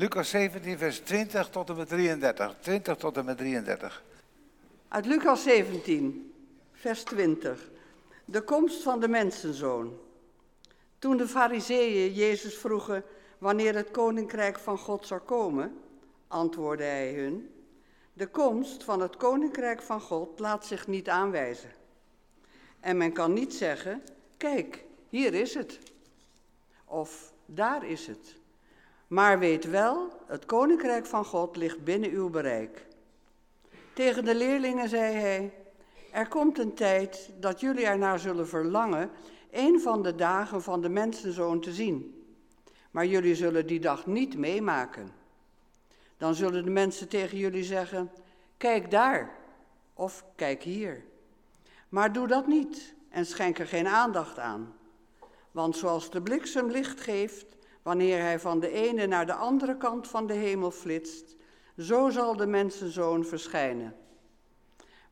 Lucas 0.00 0.30
17, 0.30 0.78
vers 0.78 1.00
20 1.00 1.50
tot 1.50 1.68
en 1.68 1.76
met 1.76 1.88
33. 1.88 2.56
20 2.60 2.96
tot 2.96 3.16
en 3.16 3.24
met 3.24 3.38
33. 3.38 4.02
Uit 4.88 5.06
Lucas 5.06 5.42
17, 5.42 6.34
vers 6.72 7.02
20. 7.02 7.70
De 8.24 8.40
komst 8.42 8.82
van 8.82 9.00
de 9.00 9.08
mensenzoon. 9.08 9.98
Toen 10.98 11.16
de 11.16 11.28
fariseeën 11.28 12.12
Jezus 12.12 12.58
vroegen 12.58 13.04
wanneer 13.38 13.74
het 13.74 13.90
koninkrijk 13.90 14.58
van 14.58 14.78
God 14.78 15.06
zou 15.06 15.20
komen, 15.20 15.78
antwoordde 16.28 16.84
hij 16.84 17.14
hun, 17.14 17.50
de 18.12 18.26
komst 18.26 18.84
van 18.84 19.00
het 19.00 19.16
koninkrijk 19.16 19.82
van 19.82 20.00
God 20.00 20.38
laat 20.38 20.66
zich 20.66 20.86
niet 20.86 21.08
aanwijzen. 21.08 21.70
En 22.80 22.96
men 22.96 23.12
kan 23.12 23.32
niet 23.32 23.54
zeggen, 23.54 24.02
kijk, 24.36 24.84
hier 25.08 25.34
is 25.34 25.54
het. 25.54 25.78
Of 26.84 27.32
daar 27.46 27.86
is 27.86 28.06
het. 28.06 28.37
Maar 29.08 29.38
weet 29.38 29.64
wel, 29.64 30.08
het 30.26 30.44
koninkrijk 30.44 31.06
van 31.06 31.24
God 31.24 31.56
ligt 31.56 31.84
binnen 31.84 32.10
uw 32.10 32.30
bereik. 32.30 32.86
Tegen 33.94 34.24
de 34.24 34.34
leerlingen 34.34 34.88
zei 34.88 35.14
hij, 35.14 35.52
er 36.12 36.28
komt 36.28 36.58
een 36.58 36.74
tijd 36.74 37.30
dat 37.40 37.60
jullie 37.60 37.86
ernaar 37.86 38.18
zullen 38.18 38.48
verlangen 38.48 39.10
een 39.50 39.80
van 39.80 40.02
de 40.02 40.14
dagen 40.14 40.62
van 40.62 40.80
de 40.80 40.88
mensenzoon 40.88 41.60
te 41.60 41.72
zien. 41.72 42.24
Maar 42.90 43.06
jullie 43.06 43.34
zullen 43.34 43.66
die 43.66 43.80
dag 43.80 44.06
niet 44.06 44.36
meemaken. 44.38 45.10
Dan 46.16 46.34
zullen 46.34 46.64
de 46.64 46.70
mensen 46.70 47.08
tegen 47.08 47.38
jullie 47.38 47.64
zeggen, 47.64 48.10
kijk 48.56 48.90
daar 48.90 49.36
of 49.94 50.24
kijk 50.36 50.62
hier. 50.62 51.04
Maar 51.88 52.12
doe 52.12 52.26
dat 52.26 52.46
niet 52.46 52.94
en 53.08 53.26
schenk 53.26 53.58
er 53.58 53.66
geen 53.66 53.86
aandacht 53.86 54.38
aan. 54.38 54.74
Want 55.50 55.76
zoals 55.76 56.10
de 56.10 56.22
bliksem 56.22 56.70
licht 56.70 57.00
geeft 57.00 57.46
wanneer 57.82 58.20
hij 58.20 58.40
van 58.40 58.60
de 58.60 58.70
ene 58.70 59.06
naar 59.06 59.26
de 59.26 59.34
andere 59.34 59.76
kant 59.76 60.08
van 60.08 60.26
de 60.26 60.34
hemel 60.34 60.70
flitst, 60.70 61.36
zo 61.78 62.10
zal 62.10 62.36
de 62.36 62.46
mensenzoon 62.46 63.24
verschijnen. 63.24 63.96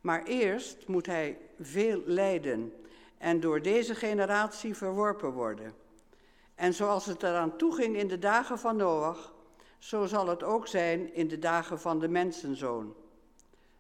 Maar 0.01 0.23
eerst 0.23 0.89
moet 0.89 1.07
hij 1.07 1.39
veel 1.61 2.03
lijden 2.05 2.73
en 3.19 3.41
door 3.41 3.63
deze 3.63 3.95
generatie 3.95 4.77
verworpen 4.77 5.33
worden. 5.33 5.75
En 6.55 6.75
zoals 6.75 7.07
het 7.07 7.23
eraan 7.23 7.57
toeging 7.57 7.97
in 7.97 8.09
de 8.09 8.19
dagen 8.19 8.59
van 8.59 8.77
Noach, 8.77 9.35
zo 9.79 10.07
zal 10.07 10.27
het 10.27 10.43
ook 10.43 10.67
zijn 10.67 11.15
in 11.15 11.29
de 11.29 11.39
dagen 11.39 11.81
van 11.81 11.99
de 11.99 12.09
mensenzoon. 12.09 12.95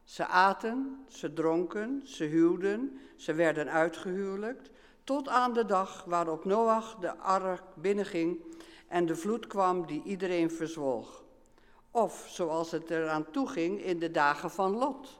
Ze 0.05 0.27
aten, 0.27 1.05
ze 1.09 1.33
dronken, 1.33 2.03
ze 2.05 2.25
huwden, 2.25 3.01
ze 3.17 3.35
werden 3.35 3.71
uitgehuwelijkt, 3.71 4.71
tot 5.05 5.29
aan 5.29 5.53
de 5.53 5.65
dag 5.65 6.05
waarop 6.05 6.45
Noach 6.45 6.97
de 7.01 7.17
ark 7.17 7.63
binnenging 7.75 8.41
en 8.89 9.07
de 9.07 9.17
vloed 9.17 9.47
kwam 9.47 9.87
die 9.87 10.03
iedereen 10.03 10.51
verzwolg. 10.51 11.25
Of 11.91 12.27
zoals 12.29 12.71
het 12.71 12.91
eraan 12.91 13.31
toeging 13.31 13.83
in 13.83 13.99
de 13.99 14.11
dagen 14.11 14.51
van 14.51 14.77
Lot. 14.77 15.17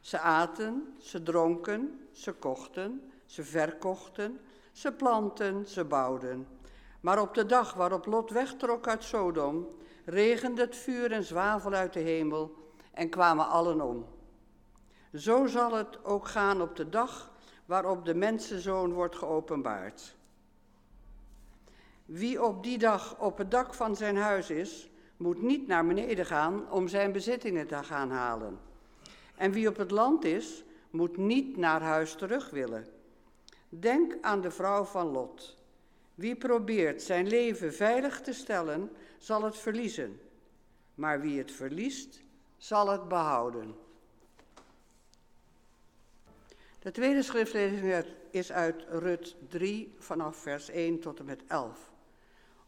Ze 0.00 0.18
aten, 0.18 0.94
ze 0.98 1.22
dronken, 1.22 2.08
ze 2.12 2.32
kochten, 2.32 3.12
ze 3.26 3.44
verkochten, 3.44 4.40
ze 4.72 4.92
planten, 4.92 5.66
ze 5.66 5.84
bouwden. 5.84 6.46
Maar 7.00 7.20
op 7.20 7.34
de 7.34 7.46
dag 7.46 7.74
waarop 7.74 8.06
Lot 8.06 8.30
wegtrok 8.30 8.88
uit 8.88 9.04
Sodom, 9.04 9.66
regende 10.04 10.60
het 10.60 10.76
vuur 10.76 11.12
en 11.12 11.24
zwavel 11.24 11.72
uit 11.72 11.92
de 11.92 12.00
hemel 12.00 12.54
en 12.92 13.08
kwamen 13.08 13.48
allen 13.48 13.80
om. 13.80 14.06
Zo 15.14 15.46
zal 15.46 15.72
het 15.72 16.04
ook 16.04 16.28
gaan 16.28 16.62
op 16.62 16.76
de 16.76 16.88
dag 16.88 17.30
waarop 17.66 18.04
de 18.04 18.14
mensenzoon 18.14 18.92
wordt 18.92 19.16
geopenbaard. 19.16 20.16
Wie 22.08 22.42
op 22.42 22.62
die 22.62 22.78
dag 22.78 23.18
op 23.18 23.38
het 23.38 23.50
dak 23.50 23.74
van 23.74 23.96
zijn 23.96 24.16
huis 24.16 24.50
is, 24.50 24.90
moet 25.16 25.42
niet 25.42 25.66
naar 25.66 25.86
beneden 25.86 26.26
gaan 26.26 26.70
om 26.70 26.88
zijn 26.88 27.12
bezittingen 27.12 27.66
te 27.66 27.82
gaan 27.82 28.10
halen. 28.10 28.58
En 29.34 29.52
wie 29.52 29.68
op 29.68 29.76
het 29.76 29.90
land 29.90 30.24
is, 30.24 30.64
moet 30.90 31.16
niet 31.16 31.56
naar 31.56 31.82
huis 31.82 32.14
terug 32.14 32.50
willen. 32.50 32.86
Denk 33.68 34.16
aan 34.20 34.40
de 34.40 34.50
vrouw 34.50 34.84
van 34.84 35.06
Lot. 35.06 35.56
Wie 36.14 36.36
probeert 36.36 37.02
zijn 37.02 37.26
leven 37.26 37.74
veilig 37.74 38.20
te 38.20 38.32
stellen, 38.32 38.90
zal 39.18 39.42
het 39.42 39.56
verliezen. 39.56 40.20
Maar 40.94 41.20
wie 41.20 41.38
het 41.38 41.52
verliest, 41.52 42.22
zal 42.56 42.88
het 42.88 43.08
behouden. 43.08 43.74
De 46.78 46.90
tweede 46.90 47.22
schriftlezing 47.22 48.04
is 48.30 48.52
uit 48.52 48.84
Rut 48.88 49.36
3 49.48 49.94
vanaf 49.98 50.36
vers 50.36 50.68
1 50.68 51.00
tot 51.00 51.18
en 51.18 51.24
met 51.24 51.42
11. 51.46 51.87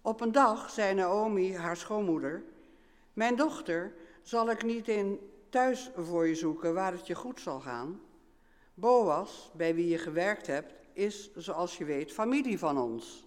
Op 0.02 0.20
een 0.20 0.32
dag 0.32 0.70
zei 0.70 0.94
Naomi, 0.94 1.56
haar 1.56 1.76
schoonmoeder, 1.76 2.42
mijn 3.12 3.36
dochter, 3.36 3.92
zal 4.22 4.50
ik 4.50 4.62
niet 4.62 4.88
in 4.88 5.30
thuis 5.48 5.90
voor 5.96 6.26
je 6.26 6.34
zoeken 6.34 6.74
waar 6.74 6.92
het 6.92 7.06
je 7.06 7.14
goed 7.14 7.40
zal 7.40 7.60
gaan? 7.60 8.00
Boas, 8.74 9.50
bij 9.54 9.74
wie 9.74 9.88
je 9.88 9.98
gewerkt 9.98 10.46
hebt, 10.46 10.72
is, 10.92 11.30
zoals 11.36 11.78
je 11.78 11.84
weet, 11.84 12.12
familie 12.12 12.58
van 12.58 12.78
ons. 12.78 13.26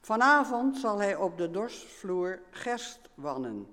Vanavond 0.00 0.76
zal 0.76 0.98
hij 0.98 1.16
op 1.16 1.38
de 1.38 1.50
dorsvloer 1.50 2.40
gerst 2.50 3.00
wannen. 3.14 3.66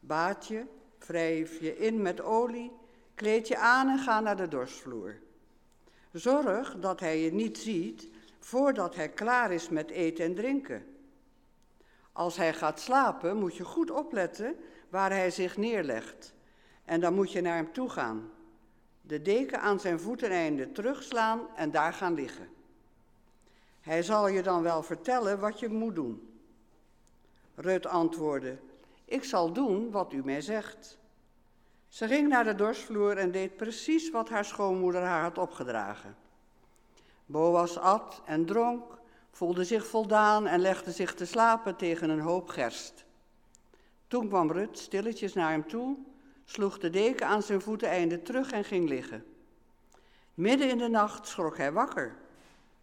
Baat 0.00 0.46
je, 0.46 0.64
wrijf 0.98 1.60
je 1.60 1.76
in 1.76 2.02
met 2.02 2.20
olie, 2.20 2.72
kleed 3.14 3.48
je 3.48 3.56
aan 3.56 3.88
en 3.88 3.98
ga 3.98 4.20
naar 4.20 4.36
de 4.36 4.48
dorsvloer. 4.48 5.16
Zorg 6.12 6.76
dat 6.78 7.00
hij 7.00 7.20
je 7.20 7.32
niet 7.32 7.58
ziet 7.58 8.08
voordat 8.38 8.94
hij 8.94 9.08
klaar 9.08 9.52
is 9.52 9.68
met 9.68 9.90
eten 9.90 10.24
en 10.24 10.34
drinken. 10.34 10.91
Als 12.12 12.36
hij 12.36 12.54
gaat 12.54 12.80
slapen, 12.80 13.36
moet 13.36 13.56
je 13.56 13.64
goed 13.64 13.90
opletten 13.90 14.56
waar 14.88 15.10
hij 15.10 15.30
zich 15.30 15.56
neerlegt. 15.56 16.34
En 16.84 17.00
dan 17.00 17.14
moet 17.14 17.32
je 17.32 17.40
naar 17.40 17.56
hem 17.56 17.72
toe 17.72 17.88
gaan. 17.88 18.30
De 19.00 19.22
deken 19.22 19.60
aan 19.60 19.80
zijn 19.80 20.00
voeteneinde 20.00 20.72
terugslaan 20.72 21.40
en 21.54 21.70
daar 21.70 21.92
gaan 21.92 22.14
liggen. 22.14 22.48
Hij 23.80 24.02
zal 24.02 24.28
je 24.28 24.42
dan 24.42 24.62
wel 24.62 24.82
vertellen 24.82 25.40
wat 25.40 25.60
je 25.60 25.68
moet 25.68 25.94
doen. 25.94 26.40
Rut 27.54 27.86
antwoordde: 27.86 28.58
Ik 29.04 29.24
zal 29.24 29.52
doen 29.52 29.90
wat 29.90 30.12
u 30.12 30.24
mij 30.24 30.40
zegt. 30.40 30.98
Ze 31.88 32.06
ging 32.06 32.28
naar 32.28 32.44
de 32.44 32.54
dorsvloer 32.54 33.16
en 33.16 33.30
deed 33.30 33.56
precies 33.56 34.10
wat 34.10 34.28
haar 34.28 34.44
schoonmoeder 34.44 35.02
haar 35.02 35.22
had 35.22 35.38
opgedragen. 35.38 36.16
Boas 37.26 37.78
at 37.78 38.22
en 38.24 38.46
dronk 38.46 38.98
voelde 39.32 39.64
zich 39.64 39.86
voldaan 39.86 40.46
en 40.46 40.60
legde 40.60 40.90
zich 40.90 41.14
te 41.14 41.26
slapen 41.26 41.76
tegen 41.76 42.10
een 42.10 42.20
hoop 42.20 42.48
gerst. 42.48 43.04
Toen 44.08 44.28
kwam 44.28 44.52
Rut 44.52 44.78
stilletjes 44.78 45.32
naar 45.32 45.50
hem 45.50 45.68
toe, 45.68 45.96
sloeg 46.44 46.78
de 46.78 46.90
deken 46.90 47.26
aan 47.26 47.42
zijn 47.42 47.60
voeteneinde 47.60 48.22
terug 48.22 48.52
en 48.52 48.64
ging 48.64 48.88
liggen. 48.88 49.24
Midden 50.34 50.68
in 50.68 50.78
de 50.78 50.88
nacht 50.88 51.28
schrok 51.28 51.56
hij 51.56 51.72
wakker, 51.72 52.16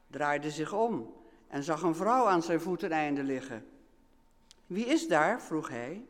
draaide 0.08 0.52
zich 0.52 0.74
om 0.74 1.14
en 1.48 1.64
zag 1.64 1.82
een 1.82 1.96
vrouw 1.96 2.26
aan 2.26 2.44
zijn 2.44 2.62
voeteneinde 2.62 3.24
liggen. 3.24 3.66
Wie 4.68 4.86
is 4.86 5.08
daar? 5.08 5.42
vroeg 5.42 5.70
hij. 5.70 6.06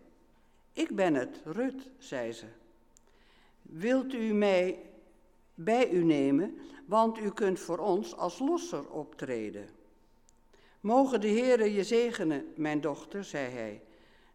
Ik 0.73 0.95
ben 0.95 1.13
het, 1.13 1.41
Rut, 1.45 1.89
zei 1.97 2.31
ze. 2.31 2.45
Wilt 3.61 4.13
u 4.13 4.33
mij 4.33 4.79
bij 5.53 5.89
u 5.89 6.03
nemen, 6.03 6.59
want 6.85 7.19
u 7.19 7.31
kunt 7.31 7.59
voor 7.59 7.77
ons 7.77 8.15
als 8.15 8.39
losser 8.39 8.89
optreden. 8.89 9.78
Mogen 10.79 11.21
de 11.21 11.27
Heere 11.27 11.73
je 11.73 11.83
zegenen, 11.83 12.45
mijn 12.55 12.81
dochter, 12.81 13.23
zei 13.23 13.49
hij. 13.49 13.83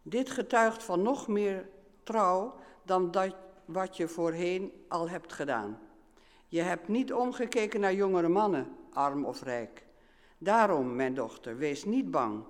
Dit 0.01 0.29
getuigt 0.29 0.83
van 0.83 1.01
nog 1.01 1.27
meer 1.27 1.69
trouw 2.03 2.55
dan 2.83 3.11
dat 3.11 3.35
wat 3.65 3.97
je 3.97 4.07
voorheen 4.07 4.71
al 4.87 5.09
hebt 5.09 5.33
gedaan. 5.33 5.79
Je 6.47 6.61
hebt 6.61 6.87
niet 6.87 7.13
omgekeken 7.13 7.79
naar 7.79 7.93
jongere 7.93 8.27
mannen, 8.27 8.75
arm 8.93 9.25
of 9.25 9.41
rijk. 9.41 9.85
Daarom, 10.37 10.95
mijn 10.95 11.13
dochter, 11.13 11.57
wees 11.57 11.85
niet 11.85 12.11
bang. 12.11 12.43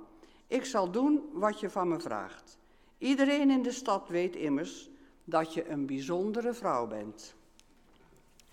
Ik 0.47 0.65
zal 0.65 0.91
doen 0.91 1.29
wat 1.33 1.59
je 1.59 1.69
van 1.69 1.87
me 1.87 1.99
vraagt. 1.99 2.57
Iedereen 2.97 3.51
in 3.51 3.61
de 3.61 3.71
stad 3.71 4.09
weet 4.09 4.35
immers 4.35 4.89
dat 5.23 5.53
je 5.53 5.69
een 5.69 5.85
bijzondere 5.85 6.53
vrouw 6.53 6.87
bent. 6.87 7.35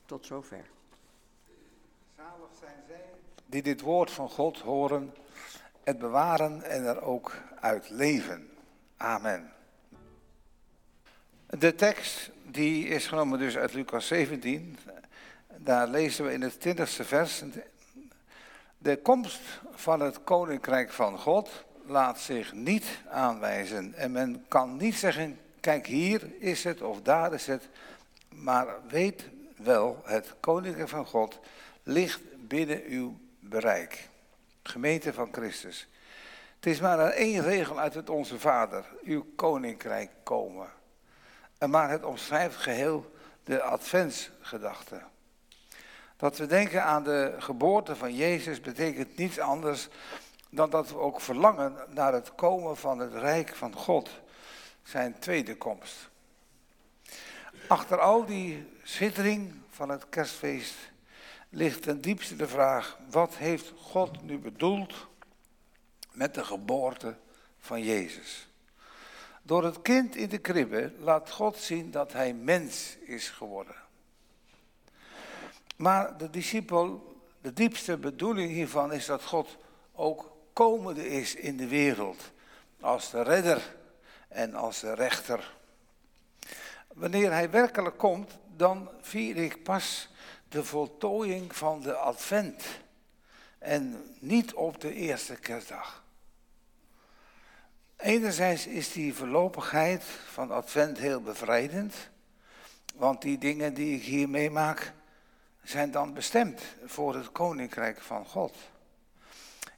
Tot 0.06 0.26
zover. 0.26 0.70
Zalig 2.16 2.50
zijn 2.60 2.82
zij 2.86 3.04
die 3.46 3.62
dit 3.62 3.80
woord 3.80 4.10
van 4.10 4.28
God 4.28 4.58
horen 4.58 5.14
het 5.84 5.98
bewaren 5.98 6.62
en 6.62 6.84
er 6.84 7.02
ook 7.02 7.36
uit 7.60 7.90
leven. 7.90 8.50
Amen. 8.96 9.52
De 11.46 11.74
tekst 11.74 12.30
die 12.44 12.86
is 12.88 13.06
genomen 13.06 13.38
dus 13.38 13.56
uit 13.56 13.72
Lucas 13.72 14.06
17. 14.06 14.78
Daar 15.56 15.88
lezen 15.88 16.24
we 16.24 16.32
in 16.32 16.42
het 16.42 16.54
20ste 16.68 17.04
vers. 17.06 17.42
De 18.78 18.96
komst 18.96 19.40
van 19.72 20.00
het 20.00 20.24
koninkrijk 20.24 20.92
van 20.92 21.18
God 21.18 21.64
laat 21.86 22.20
zich 22.20 22.52
niet 22.52 22.86
aanwijzen. 23.08 23.94
En 23.94 24.12
men 24.12 24.44
kan 24.48 24.76
niet 24.76 24.94
zeggen, 24.94 25.38
kijk 25.60 25.86
hier 25.86 26.22
is 26.38 26.64
het 26.64 26.82
of 26.82 27.02
daar 27.02 27.32
is 27.32 27.46
het. 27.46 27.68
Maar 28.28 28.66
weet 28.88 29.24
wel, 29.56 30.02
het 30.04 30.34
koninkrijk 30.40 30.88
van 30.88 31.06
God 31.06 31.38
ligt 31.82 32.20
binnen 32.48 32.82
uw 32.84 33.18
bereik 33.40 34.08
gemeente 34.62 35.12
van 35.12 35.28
Christus. 35.32 35.88
Het 36.54 36.66
is 36.66 36.80
maar 36.80 36.98
één 36.98 37.42
regel 37.42 37.78
uit 37.78 37.94
het 37.94 38.10
Onze 38.10 38.38
Vader, 38.38 38.84
uw 39.02 39.26
koninkrijk 39.36 40.10
komen. 40.22 40.68
En 41.58 41.70
maar 41.70 41.90
het 41.90 42.04
omschrijft 42.04 42.56
geheel 42.56 43.12
de 43.44 43.62
adventsgedachte. 43.62 45.02
Dat 46.16 46.38
we 46.38 46.46
denken 46.46 46.84
aan 46.84 47.04
de 47.04 47.34
geboorte 47.38 47.96
van 47.96 48.14
Jezus 48.14 48.60
betekent 48.60 49.16
niets 49.16 49.38
anders 49.38 49.88
dan 50.50 50.70
dat 50.70 50.88
we 50.88 50.96
ook 50.96 51.20
verlangen 51.20 51.76
naar 51.88 52.12
het 52.12 52.34
komen 52.34 52.76
van 52.76 52.98
het 52.98 53.14
rijk 53.14 53.56
van 53.56 53.74
God, 53.74 54.10
zijn 54.82 55.18
tweede 55.18 55.56
komst. 55.56 56.08
Achter 57.68 58.00
al 58.00 58.26
die 58.26 58.66
schittering 58.82 59.54
van 59.70 59.88
het 59.88 60.08
kerstfeest 60.08 60.74
ligt 61.54 61.82
ten 61.82 62.00
diepste 62.00 62.36
de 62.36 62.48
vraag, 62.48 62.98
wat 63.10 63.36
heeft 63.36 63.72
God 63.76 64.22
nu 64.22 64.38
bedoeld 64.38 65.06
met 66.12 66.34
de 66.34 66.44
geboorte 66.44 67.16
van 67.58 67.82
Jezus? 67.82 68.48
Door 69.42 69.64
het 69.64 69.82
kind 69.82 70.16
in 70.16 70.28
de 70.28 70.38
kribbe 70.38 70.92
laat 70.98 71.30
God 71.30 71.56
zien 71.56 71.90
dat 71.90 72.12
hij 72.12 72.34
mens 72.34 72.96
is 73.00 73.28
geworden. 73.28 73.74
Maar 75.76 76.16
de 76.18 76.30
discipel, 76.30 77.16
de 77.40 77.52
diepste 77.52 77.96
bedoeling 77.96 78.50
hiervan 78.50 78.92
is 78.92 79.06
dat 79.06 79.24
God 79.24 79.56
ook 79.92 80.36
komende 80.52 81.08
is 81.08 81.34
in 81.34 81.56
de 81.56 81.68
wereld. 81.68 82.30
Als 82.80 83.10
de 83.10 83.22
redder 83.22 83.76
en 84.28 84.54
als 84.54 84.80
de 84.80 84.94
rechter. 84.94 85.56
Wanneer 86.94 87.32
hij 87.32 87.50
werkelijk 87.50 87.98
komt, 87.98 88.38
dan 88.56 88.90
vier 89.00 89.36
ik 89.36 89.62
pas 89.62 90.10
de 90.52 90.64
voltooiing 90.64 91.56
van 91.56 91.80
de 91.80 91.94
advent. 91.94 92.62
En 93.58 94.14
niet 94.18 94.54
op 94.54 94.80
de 94.80 94.94
eerste 94.94 95.36
kerstdag. 95.36 96.04
Enerzijds 97.96 98.66
is 98.66 98.92
die 98.92 99.14
voorlopigheid 99.14 100.04
van 100.32 100.50
advent 100.50 100.98
heel 100.98 101.22
bevrijdend. 101.22 101.94
Want 102.94 103.22
die 103.22 103.38
dingen 103.38 103.74
die 103.74 103.96
ik 103.96 104.02
hier 104.02 104.28
meemaak, 104.28 104.92
zijn 105.62 105.90
dan 105.90 106.14
bestemd 106.14 106.60
voor 106.84 107.14
het 107.14 107.32
koninkrijk 107.32 108.00
van 108.00 108.26
God. 108.26 108.56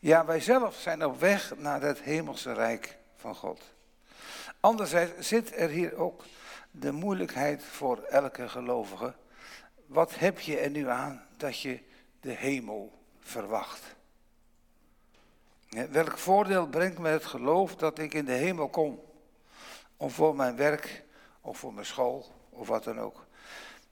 Ja, 0.00 0.25
wij 0.25 0.41
zelf 0.41 0.77
zijn 0.77 1.05
op 1.05 1.20
weg 1.20 1.56
naar 1.56 1.82
het 1.82 2.00
hemelse 2.00 2.53
rijk 2.53 2.99
van 3.17 3.35
God. 3.35 3.62
Anderzijds 4.61 5.29
zit 5.29 5.56
er 5.56 5.69
hier 5.69 5.97
ook 5.97 6.25
de 6.70 6.93
moeilijkheid 6.93 7.65
voor 7.65 8.03
elke 8.03 8.49
gelovige. 8.49 9.15
Wat 9.86 10.19
heb 10.19 10.40
je 10.40 10.58
er 10.58 10.70
nu 10.70 10.88
aan 10.88 11.26
dat 11.36 11.60
je 11.60 11.81
de 12.20 12.32
hemel 12.32 12.92
verwacht? 13.20 13.94
Welk 15.69 16.19
voordeel 16.19 16.66
brengt 16.66 16.98
me 16.98 17.08
het 17.08 17.25
geloof 17.25 17.76
dat 17.76 17.98
ik 17.98 18.14
in 18.14 18.25
de 18.25 18.32
hemel 18.32 18.69
kom? 18.69 19.02
Om 19.96 20.10
voor 20.10 20.36
mijn 20.36 20.56
werk 20.56 21.04
of 21.40 21.58
voor 21.58 21.75
mijn 21.75 21.86
school 21.86 22.26
of 22.50 22.69
wat 22.69 22.84
dan 22.84 23.00
ook. 23.00 23.26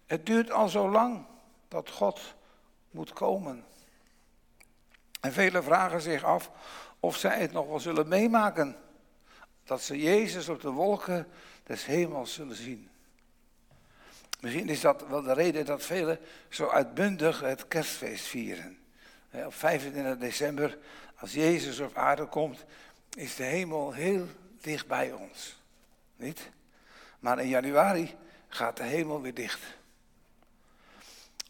Het 0.07 0.27
duurt 0.27 0.51
al 0.51 0.69
zo 0.69 0.91
lang 0.91 1.25
dat 1.69 1.91
God 1.91 2.35
moet 2.91 3.13
komen. 3.13 3.65
En 5.21 5.33
velen 5.33 5.65
vragen 5.65 6.01
zich 6.01 6.25
af 6.25 6.51
of 7.01 7.17
zij 7.17 7.41
het 7.41 7.53
nog 7.53 7.67
wel 7.67 7.81
zullen 7.81 8.09
meemaken. 8.09 8.77
Dat 9.65 9.83
ze 9.83 9.99
Jezus 9.99 10.49
op 10.49 10.61
de 10.61 10.71
wolken 10.71 11.29
des 11.63 11.85
hemels 11.85 12.35
zullen 12.35 12.57
zien. 12.57 12.91
Misschien 14.43 14.69
is 14.69 14.81
dat 14.81 15.07
wel 15.09 15.23
de 15.23 15.33
reden 15.33 15.65
dat 15.65 15.83
velen 15.83 16.19
zo 16.49 16.69
uitbundig 16.69 17.41
het 17.41 17.69
kerstfeest 17.69 18.25
vieren. 18.25 18.79
Op 19.31 19.55
25 19.55 20.19
december, 20.19 20.79
als 21.17 21.33
Jezus 21.33 21.81
op 21.81 21.97
aarde 21.97 22.27
komt, 22.27 22.65
is 23.17 23.35
de 23.35 23.45
hemel 23.45 23.93
heel 23.93 24.27
dicht 24.61 24.87
bij 24.87 25.13
ons. 25.13 25.61
Niet? 26.17 26.51
Maar 27.19 27.39
in 27.41 27.49
januari 27.49 28.15
gaat 28.49 28.77
de 28.77 28.83
hemel 28.83 29.21
weer 29.21 29.35
dicht. 29.35 29.61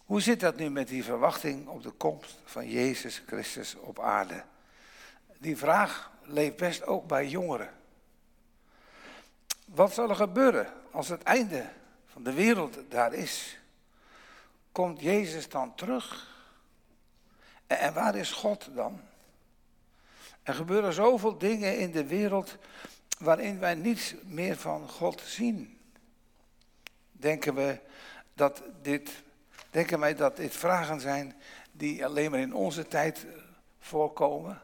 Hoe 0.04 0.20
zit 0.20 0.40
dat 0.40 0.56
nu 0.56 0.70
met 0.70 0.88
die 0.88 1.04
verwachting 1.04 1.68
op 1.68 1.82
de 1.82 1.90
komst 1.90 2.38
van 2.44 2.68
Jezus 2.68 3.22
Christus 3.26 3.74
op 3.74 4.00
aarde? 4.00 4.44
Die 5.38 5.56
vraag 5.56 6.12
leeft 6.22 6.56
best 6.56 6.86
ook 6.86 7.06
bij 7.06 7.28
jongeren. 7.28 7.70
Wat 9.64 9.94
zal 9.94 10.08
er 10.08 10.16
gebeuren 10.16 10.72
als 10.90 11.08
het 11.08 11.22
einde 11.22 11.68
van 12.12 12.23
de 12.23 12.32
wereld 12.32 12.79
daar 12.88 13.12
is? 13.12 13.59
Komt 14.73 15.00
Jezus 15.00 15.49
dan 15.49 15.75
terug? 15.75 16.31
En 17.67 17.94
waar 17.94 18.17
is 18.17 18.31
God 18.31 18.69
dan? 18.75 19.00
Er 20.43 20.55
gebeuren 20.55 20.93
zoveel 20.93 21.38
dingen 21.38 21.79
in 21.79 21.91
de 21.91 22.06
wereld 22.06 22.56
waarin 23.19 23.59
wij 23.59 23.75
niets 23.75 24.14
meer 24.25 24.56
van 24.56 24.88
God 24.88 25.20
zien. 25.20 25.79
Denken 27.12 27.55
we 27.55 27.81
dat 28.35 28.62
dit 28.82 29.23
Denken 29.73 30.00
wij 30.00 30.14
dat 30.14 30.37
dit 30.37 30.56
vragen 30.56 31.00
zijn 31.00 31.35
die 31.70 32.05
alleen 32.05 32.31
maar 32.31 32.41
in 32.41 32.55
onze 32.55 32.88
tijd 32.88 33.26
voorkomen? 33.79 34.61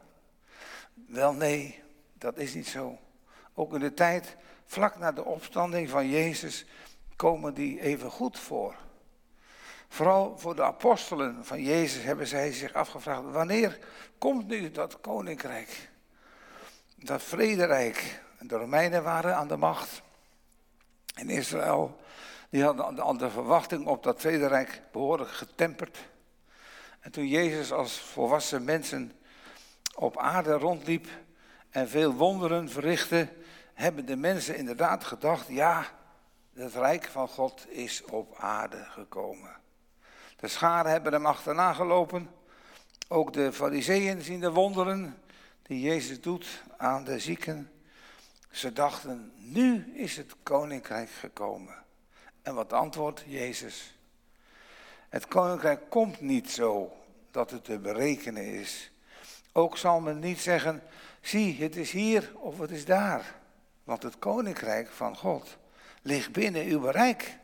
Wel 0.95 1.33
nee, 1.33 1.83
dat 2.13 2.37
is 2.39 2.55
niet 2.55 2.67
zo. 2.67 2.99
Ook 3.55 3.75
in 3.75 3.81
de 3.81 3.95
tijd 3.95 4.37
vlak 4.67 4.99
na 4.99 5.13
de 5.13 5.25
opstanding 5.25 5.89
van 5.89 6.09
Jezus 6.09 6.65
komen 7.19 7.55
die 7.55 7.81
even 7.81 8.11
goed 8.11 8.39
voor. 8.39 8.75
Vooral 9.89 10.39
voor 10.39 10.57
de 10.57 10.63
apostelen 10.63 11.45
van 11.45 11.63
Jezus 11.63 12.03
hebben 12.03 12.27
zij 12.27 12.53
zich 12.53 12.73
afgevraagd: 12.73 13.23
wanneer 13.23 13.79
komt 14.19 14.47
nu 14.47 14.71
dat 14.71 15.01
koninkrijk? 15.01 15.91
Dat 16.97 17.23
vrederijk. 17.23 18.23
De 18.41 18.57
Romeinen 18.57 19.03
waren 19.03 19.37
aan 19.37 19.49
de 19.49 19.57
macht. 19.57 20.03
In 21.15 21.31
Israël 21.31 22.01
die 22.51 22.65
hadden 22.65 23.19
de 23.19 23.31
verwachting 23.31 23.87
op 23.87 24.03
dat 24.03 24.19
Tweede 24.19 24.47
Rijk 24.47 24.83
behoorlijk 24.93 25.31
getemperd. 25.31 25.99
En 27.01 27.11
toen 27.11 27.27
Jezus 27.27 27.73
als 27.73 27.99
volwassen 27.99 28.65
mensen 28.65 29.13
op 29.95 30.19
aarde 30.19 30.53
rondliep 30.53 31.07
en 31.71 31.89
veel 31.89 32.13
wonderen 32.13 32.69
verrichtte, 32.69 33.29
hebben 33.75 34.07
de 34.07 34.17
mensen 34.17 34.57
inderdaad 34.57 35.05
gedacht, 35.05 35.49
ja, 35.49 35.98
het 36.59 36.75
rijk 36.75 37.05
van 37.05 37.29
God 37.29 37.67
is 37.69 38.05
op 38.05 38.37
aarde 38.39 38.85
gekomen. 38.89 39.57
De 40.37 40.49
scharen 40.49 40.91
hebben 40.91 41.13
hem 41.13 41.27
achterna 41.27 41.73
gelopen. 41.73 42.31
Ook 43.09 43.33
de 43.33 43.53
fariseeën 43.53 44.23
zien 44.23 44.41
de 44.41 44.51
wonderen 44.51 45.23
die 45.63 45.81
Jezus 45.81 46.21
doet 46.21 46.63
aan 46.77 47.05
de 47.05 47.19
zieken. 47.19 47.71
Ze 48.51 48.73
dachten, 48.73 49.33
nu 49.37 49.93
is 49.95 50.17
het 50.17 50.35
koninkrijk 50.43 51.11
gekomen. 51.11 51.75
En 52.43 52.55
wat 52.55 52.73
antwoordt 52.73 53.25
Jezus? 53.27 53.99
Het 55.09 55.29
koninkrijk 55.29 55.91
komt 55.91 56.21
niet 56.21 56.51
zo 56.51 56.93
dat 57.31 57.51
het 57.51 57.65
te 57.65 57.79
berekenen 57.79 58.45
is. 58.45 58.91
Ook 59.53 59.77
zal 59.77 60.01
men 60.01 60.19
niet 60.19 60.41
zeggen, 60.41 60.83
zie, 61.21 61.63
het 61.63 61.77
is 61.77 61.91
hier 61.91 62.33
of 62.35 62.59
het 62.59 62.71
is 62.71 62.85
daar. 62.85 63.35
Want 63.85 64.03
het 64.03 64.19
koninkrijk 64.19 64.89
van 64.89 65.17
God 65.17 65.57
ligt 66.09 66.33
binnen 66.33 66.65
uw 66.65 66.81
bereik. 66.81 67.39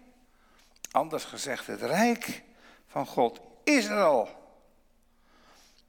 Anders 0.90 1.24
gezegd, 1.24 1.66
het 1.66 1.82
rijk 1.82 2.42
van 2.86 3.06
God 3.06 3.40
is 3.64 3.86
er 3.86 4.02
al. 4.02 4.28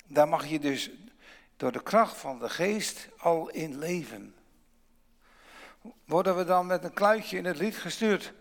Daar 0.05 0.27
mag 0.27 0.47
je 0.47 0.59
dus 0.59 0.89
door 1.57 1.71
de 1.71 1.83
kracht 1.83 2.17
van 2.17 2.39
de 2.39 2.49
geest 2.49 3.07
al 3.17 3.49
in 3.49 3.77
leven. 3.77 4.35
Worden 6.05 6.37
we 6.37 6.43
dan 6.43 6.65
met 6.65 6.83
een 6.83 6.93
kluitje 6.93 7.37
in 7.37 7.45
het 7.45 7.57
lied 7.57 7.77
gestuurd? 7.77 8.33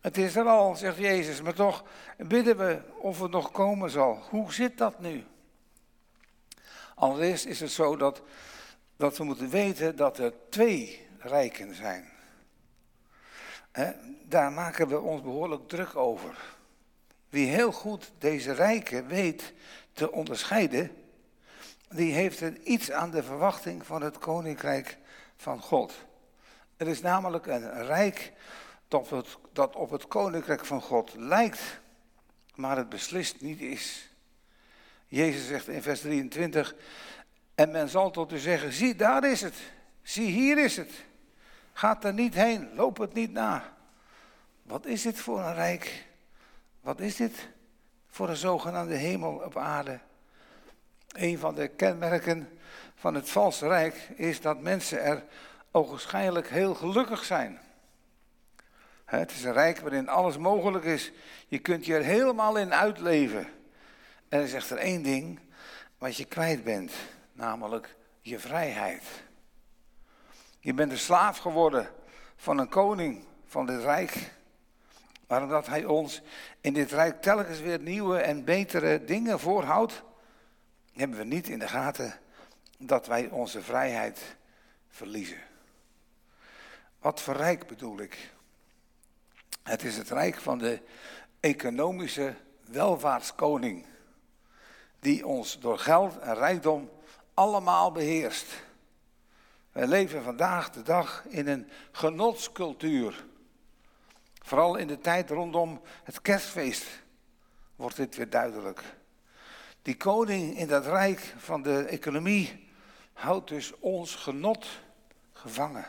Het 0.00 0.16
is 0.16 0.36
er 0.36 0.46
al, 0.46 0.76
zegt 0.76 0.98
Jezus, 0.98 1.42
maar 1.42 1.54
toch 1.54 1.84
bidden 2.16 2.56
we 2.56 2.80
of 2.98 3.20
het 3.20 3.30
nog 3.30 3.50
komen 3.50 3.90
zal. 3.90 4.22
Hoe 4.30 4.52
zit 4.52 4.78
dat 4.78 5.00
nu? 5.00 5.24
Allereerst 6.94 7.46
is 7.46 7.60
het 7.60 7.70
zo 7.70 7.96
dat, 7.96 8.22
dat 8.96 9.16
we 9.16 9.24
moeten 9.24 9.48
weten 9.48 9.96
dat 9.96 10.18
er 10.18 10.32
twee 10.48 11.08
rijken 11.18 11.74
zijn. 11.74 12.17
Daar 14.24 14.52
maken 14.52 14.88
we 14.88 15.00
ons 15.00 15.22
behoorlijk 15.22 15.68
druk 15.68 15.96
over. 15.96 16.56
Wie 17.28 17.46
heel 17.46 17.72
goed 17.72 18.12
deze 18.18 18.52
rijken 18.52 19.06
weet 19.06 19.52
te 19.92 20.12
onderscheiden, 20.12 20.90
die 21.88 22.12
heeft 22.12 22.40
er 22.40 22.60
iets 22.62 22.90
aan 22.90 23.10
de 23.10 23.22
verwachting 23.22 23.86
van 23.86 24.02
het 24.02 24.18
koninkrijk 24.18 24.98
van 25.36 25.60
God. 25.60 25.92
Er 26.76 26.88
is 26.88 27.00
namelijk 27.00 27.46
een 27.46 27.86
rijk 27.86 28.32
dat, 28.88 29.10
het, 29.10 29.36
dat 29.52 29.76
op 29.76 29.90
het 29.90 30.08
koninkrijk 30.08 30.64
van 30.64 30.80
God 30.80 31.14
lijkt, 31.16 31.80
maar 32.54 32.76
het 32.76 32.88
beslist 32.88 33.40
niet 33.40 33.60
is. 33.60 34.08
Jezus 35.06 35.46
zegt 35.46 35.68
in 35.68 35.82
vers 35.82 36.00
23, 36.00 36.74
en 37.54 37.70
men 37.70 37.88
zal 37.88 38.10
tot 38.10 38.32
u 38.32 38.38
zeggen, 38.38 38.72
zie 38.72 38.94
daar 38.94 39.30
is 39.30 39.40
het, 39.40 39.54
zie 40.02 40.30
hier 40.30 40.58
is 40.58 40.76
het. 40.76 40.90
Gaat 41.78 42.04
er 42.04 42.12
niet 42.12 42.34
heen, 42.34 42.74
loop 42.74 42.98
het 42.98 43.14
niet 43.14 43.32
na. 43.32 43.72
Wat 44.62 44.86
is 44.86 45.02
dit 45.02 45.20
voor 45.20 45.40
een 45.40 45.54
rijk? 45.54 46.06
Wat 46.80 47.00
is 47.00 47.16
dit 47.16 47.48
voor 48.08 48.28
een 48.28 48.36
zogenaamde 48.36 48.94
hemel 48.94 49.32
op 49.32 49.56
aarde? 49.56 49.98
Een 51.08 51.38
van 51.38 51.54
de 51.54 51.68
kenmerken 51.68 52.58
van 52.94 53.14
het 53.14 53.30
valse 53.30 53.68
rijk 53.68 53.94
is 54.16 54.40
dat 54.40 54.60
mensen 54.60 55.02
er 55.02 55.24
ogenschijnlijk 55.70 56.48
heel 56.48 56.74
gelukkig 56.74 57.24
zijn. 57.24 57.58
Het 59.04 59.30
is 59.30 59.44
een 59.44 59.52
rijk 59.52 59.78
waarin 59.78 60.08
alles 60.08 60.36
mogelijk 60.36 60.84
is. 60.84 61.12
Je 61.48 61.58
kunt 61.58 61.86
je 61.86 61.94
er 61.94 62.04
helemaal 62.04 62.56
in 62.56 62.74
uitleven. 62.74 63.48
En 64.28 64.38
er 64.38 64.44
is 64.44 64.52
echter 64.52 64.76
één 64.76 65.02
ding 65.02 65.40
wat 65.98 66.16
je 66.16 66.24
kwijt 66.24 66.64
bent, 66.64 66.92
namelijk 67.32 67.96
je 68.20 68.38
vrijheid. 68.38 69.02
Je 70.60 70.74
bent 70.74 70.92
een 70.92 70.98
slaaf 70.98 71.38
geworden 71.38 71.90
van 72.36 72.58
een 72.58 72.68
koning 72.68 73.24
van 73.44 73.66
dit 73.66 73.80
rijk. 73.80 74.32
Maar 75.26 75.42
omdat 75.42 75.66
hij 75.66 75.84
ons 75.84 76.22
in 76.60 76.72
dit 76.72 76.90
rijk 76.90 77.22
telkens 77.22 77.60
weer 77.60 77.80
nieuwe 77.80 78.18
en 78.18 78.44
betere 78.44 79.04
dingen 79.04 79.40
voorhoudt, 79.40 80.02
hebben 80.92 81.18
we 81.18 81.24
niet 81.24 81.48
in 81.48 81.58
de 81.58 81.68
gaten 81.68 82.20
dat 82.78 83.06
wij 83.06 83.28
onze 83.28 83.62
vrijheid 83.62 84.36
verliezen. 84.88 85.40
Wat 86.98 87.20
voor 87.20 87.36
rijk 87.36 87.66
bedoel 87.66 88.00
ik? 88.00 88.32
Het 89.62 89.82
is 89.82 89.96
het 89.96 90.10
rijk 90.10 90.36
van 90.36 90.58
de 90.58 90.80
economische 91.40 92.34
welvaartskoning, 92.64 93.86
die 95.00 95.26
ons 95.26 95.58
door 95.60 95.78
geld 95.78 96.18
en 96.18 96.34
rijkdom 96.34 96.90
allemaal 97.34 97.92
beheerst. 97.92 98.46
Wij 99.78 99.86
leven 99.86 100.22
vandaag 100.22 100.70
de 100.70 100.82
dag 100.82 101.24
in 101.28 101.48
een 101.48 101.70
genotscultuur. 101.92 103.24
Vooral 104.42 104.76
in 104.76 104.86
de 104.86 104.98
tijd 104.98 105.30
rondom 105.30 105.80
het 106.04 106.22
kerstfeest 106.22 106.84
wordt 107.76 107.96
dit 107.96 108.16
weer 108.16 108.30
duidelijk. 108.30 108.82
Die 109.82 109.96
koning 109.96 110.58
in 110.58 110.66
dat 110.66 110.86
rijk 110.86 111.34
van 111.36 111.62
de 111.62 111.84
economie 111.84 112.68
houdt 113.12 113.48
dus 113.48 113.72
ons 113.78 114.14
genot 114.14 114.66
gevangen. 115.32 115.86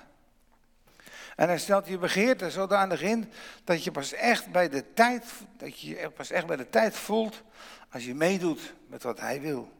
En 1.35 1.47
hij 1.47 1.59
stelt 1.59 1.87
je 1.87 1.97
begeerte 1.97 2.51
zodanig 2.51 3.01
in 3.01 3.31
dat 3.63 3.83
je 3.83 3.91
pas 3.91 4.13
echt 4.13 4.51
bij 4.51 4.69
de 4.69 4.93
tijd, 4.93 5.25
dat 5.57 5.79
je 5.79 5.89
je 5.89 6.09
pas 6.09 6.31
echt 6.31 6.47
bij 6.47 6.57
de 6.57 6.69
tijd 6.69 6.95
voelt 6.95 7.41
als 7.91 8.05
je 8.05 8.15
meedoet 8.15 8.73
met 8.87 9.03
wat 9.03 9.19
hij 9.19 9.41
wil. 9.41 9.71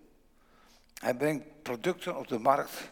Hij 0.93 1.13
brengt 1.13 1.61
producten 1.61 2.17
op 2.17 2.27
de 2.27 2.39
markt 2.39 2.91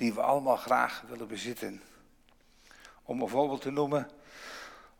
die 0.00 0.14
we 0.14 0.20
allemaal 0.20 0.56
graag 0.56 1.02
willen 1.08 1.28
bezitten. 1.28 1.82
Om 3.02 3.22
een 3.22 3.28
voorbeeld 3.28 3.60
te 3.60 3.70
noemen, 3.70 4.08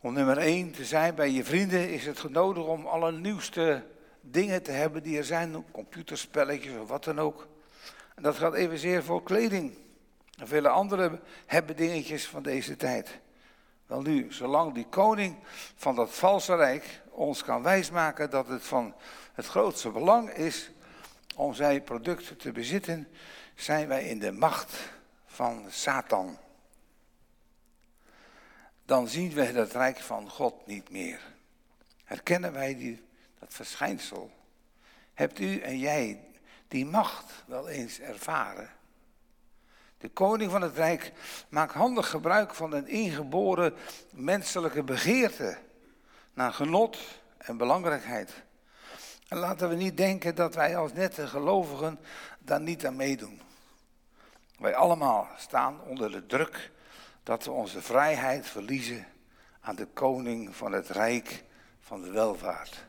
om 0.00 0.12
nummer 0.12 0.38
één 0.38 0.70
te 0.70 0.84
zijn 0.84 1.14
bij 1.14 1.30
je 1.30 1.44
vrienden 1.44 1.90
is 1.90 2.06
het 2.06 2.30
nodig 2.30 2.64
om 2.64 2.86
alle 2.86 3.12
nieuwste 3.12 3.84
dingen 4.20 4.62
te 4.62 4.70
hebben 4.70 5.02
die 5.02 5.18
er 5.18 5.24
zijn, 5.24 5.64
computerspelletjes 5.70 6.76
of 6.76 6.88
wat 6.88 7.04
dan 7.04 7.18
ook. 7.18 7.48
En 8.14 8.22
dat 8.22 8.36
geldt 8.36 8.56
evenzeer 8.56 9.04
voor 9.04 9.22
kleding. 9.22 9.76
En 10.38 10.48
vele 10.48 10.68
andere 10.68 11.20
hebben 11.46 11.76
dingetjes 11.76 12.26
van 12.26 12.42
deze 12.42 12.76
tijd. 12.76 13.20
Wel 13.86 14.02
nu, 14.02 14.32
zolang 14.32 14.74
die 14.74 14.86
koning 14.90 15.36
van 15.76 15.94
dat 15.94 16.10
valse 16.10 16.56
rijk 16.56 17.02
ons 17.10 17.44
kan 17.44 17.62
wijsmaken 17.62 18.30
dat 18.30 18.48
het 18.48 18.62
van 18.62 18.94
het 19.32 19.46
grootste 19.46 19.90
belang 19.90 20.30
is 20.30 20.70
om 21.36 21.54
zijn 21.54 21.82
producten 21.82 22.36
te 22.36 22.52
bezitten, 22.52 23.08
zijn 23.60 23.88
wij 23.88 24.04
in 24.04 24.18
de 24.18 24.32
macht 24.32 24.76
van 25.26 25.64
Satan. 25.68 26.38
Dan 28.84 29.08
zien 29.08 29.34
wij 29.34 29.46
het 29.46 29.72
rijk 29.72 29.98
van 29.98 30.30
God 30.30 30.66
niet 30.66 30.90
meer. 30.90 31.20
Herkennen 32.04 32.52
wij 32.52 32.76
die, 32.76 33.04
dat 33.38 33.54
verschijnsel? 33.54 34.30
Hebt 35.14 35.38
u 35.38 35.58
en 35.58 35.78
jij 35.78 36.24
die 36.68 36.86
macht 36.86 37.32
wel 37.46 37.68
eens 37.68 38.00
ervaren? 38.00 38.70
De 39.98 40.08
koning 40.08 40.50
van 40.50 40.62
het 40.62 40.76
rijk 40.76 41.12
maakt 41.48 41.72
handig 41.72 42.10
gebruik 42.10 42.54
van 42.54 42.72
een 42.72 42.86
ingeboren 42.86 43.74
menselijke 44.10 44.82
begeerte 44.82 45.58
naar 46.32 46.52
genot 46.52 46.98
en 47.38 47.56
belangrijkheid. 47.56 48.32
En 49.30 49.38
laten 49.38 49.68
we 49.68 49.74
niet 49.74 49.96
denken 49.96 50.34
dat 50.34 50.54
wij 50.54 50.76
als 50.76 50.92
nette 50.92 51.26
gelovigen 51.26 51.98
daar 52.38 52.60
niet 52.60 52.86
aan 52.86 52.96
meedoen. 52.96 53.40
Wij 54.58 54.74
allemaal 54.74 55.28
staan 55.36 55.80
onder 55.80 56.10
de 56.10 56.26
druk 56.26 56.70
dat 57.22 57.44
we 57.44 57.50
onze 57.50 57.82
vrijheid 57.82 58.46
verliezen 58.46 59.06
aan 59.60 59.76
de 59.76 59.86
koning 59.86 60.56
van 60.56 60.72
het 60.72 60.88
rijk 60.88 61.44
van 61.80 62.02
de 62.02 62.10
welvaart. 62.10 62.86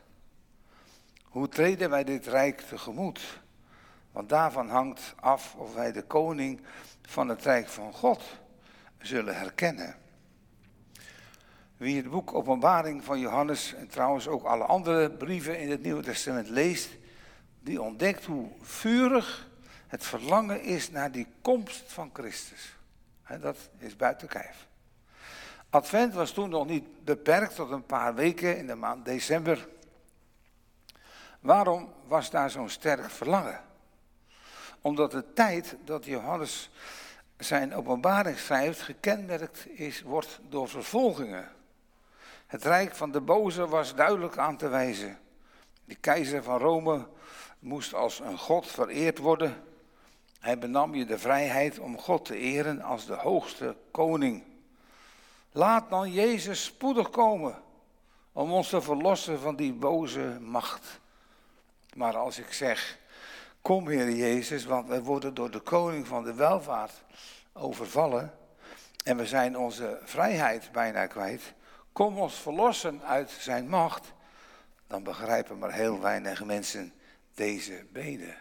Hoe 1.24 1.48
treden 1.48 1.90
wij 1.90 2.04
dit 2.04 2.26
rijk 2.26 2.60
tegemoet? 2.60 3.40
Want 4.12 4.28
daarvan 4.28 4.68
hangt 4.68 5.14
af 5.20 5.54
of 5.54 5.74
wij 5.74 5.92
de 5.92 6.02
koning 6.02 6.60
van 7.02 7.28
het 7.28 7.42
rijk 7.42 7.68
van 7.68 7.92
God 7.92 8.22
zullen 8.98 9.38
herkennen. 9.38 10.01
Wie 11.82 11.96
het 11.96 12.10
boek 12.10 12.34
Openbaring 12.34 13.04
van 13.04 13.18
Johannes 13.18 13.74
en 13.74 13.88
trouwens 13.88 14.28
ook 14.28 14.44
alle 14.44 14.64
andere 14.64 15.10
brieven 15.10 15.58
in 15.58 15.70
het 15.70 15.82
Nieuwe 15.82 16.02
Testament 16.02 16.48
leest, 16.48 16.90
die 17.60 17.82
ontdekt 17.82 18.24
hoe 18.24 18.48
vurig 18.60 19.48
het 19.86 20.04
verlangen 20.04 20.62
is 20.62 20.90
naar 20.90 21.12
die 21.12 21.26
komst 21.40 21.92
van 21.92 22.10
Christus. 22.12 22.76
En 23.22 23.40
dat 23.40 23.56
is 23.78 23.96
buiten 23.96 24.28
kijf. 24.28 24.66
Advent 25.70 26.14
was 26.14 26.30
toen 26.30 26.50
nog 26.50 26.66
niet 26.66 27.04
beperkt 27.04 27.54
tot 27.54 27.70
een 27.70 27.86
paar 27.86 28.14
weken 28.14 28.56
in 28.58 28.66
de 28.66 28.74
maand 28.74 29.04
december. 29.04 29.68
Waarom 31.40 31.92
was 32.06 32.30
daar 32.30 32.50
zo'n 32.50 32.70
sterk 32.70 33.10
verlangen? 33.10 33.60
Omdat 34.80 35.10
de 35.10 35.32
tijd 35.32 35.76
dat 35.84 36.04
Johannes 36.04 36.70
zijn 37.38 37.74
openbaring 37.74 38.38
schrijft 38.38 38.80
gekenmerkt 38.80 39.66
is, 39.68 40.02
wordt 40.02 40.40
door 40.48 40.68
vervolgingen. 40.68 41.60
Het 42.52 42.64
rijk 42.64 42.94
van 42.94 43.10
de 43.10 43.20
boze 43.20 43.68
was 43.68 43.94
duidelijk 43.94 44.38
aan 44.38 44.56
te 44.56 44.68
wijzen. 44.68 45.18
De 45.84 45.94
keizer 45.94 46.42
van 46.42 46.58
Rome 46.58 47.06
moest 47.58 47.94
als 47.94 48.20
een 48.20 48.38
god 48.38 48.66
vereerd 48.66 49.18
worden. 49.18 49.62
Hij 50.40 50.58
benam 50.58 50.94
je 50.94 51.04
de 51.04 51.18
vrijheid 51.18 51.78
om 51.78 51.98
God 51.98 52.24
te 52.24 52.36
eren 52.36 52.82
als 52.82 53.06
de 53.06 53.14
hoogste 53.14 53.76
koning. 53.90 54.42
Laat 55.52 55.90
dan 55.90 56.12
Jezus 56.12 56.64
spoedig 56.64 57.10
komen 57.10 57.62
om 58.32 58.52
ons 58.52 58.68
te 58.68 58.82
verlossen 58.82 59.40
van 59.40 59.56
die 59.56 59.72
boze 59.72 60.38
macht. 60.40 61.00
Maar 61.94 62.16
als 62.16 62.38
ik 62.38 62.52
zeg, 62.52 62.98
kom 63.62 63.88
Heer 63.88 64.10
Jezus, 64.10 64.64
want 64.64 64.88
wij 64.88 65.02
worden 65.02 65.34
door 65.34 65.50
de 65.50 65.60
koning 65.60 66.06
van 66.06 66.24
de 66.24 66.34
welvaart 66.34 67.02
overvallen 67.52 68.34
en 69.04 69.16
we 69.16 69.26
zijn 69.26 69.58
onze 69.58 69.98
vrijheid 70.02 70.72
bijna 70.72 71.06
kwijt. 71.06 71.54
Kom 71.92 72.18
ons 72.18 72.34
verlossen 72.34 73.02
uit 73.02 73.30
zijn 73.30 73.68
macht. 73.68 74.12
Dan 74.86 75.02
begrijpen 75.02 75.58
maar 75.58 75.72
heel 75.72 76.00
weinig 76.00 76.44
mensen 76.44 76.92
deze 77.34 77.86
beden. 77.92 78.36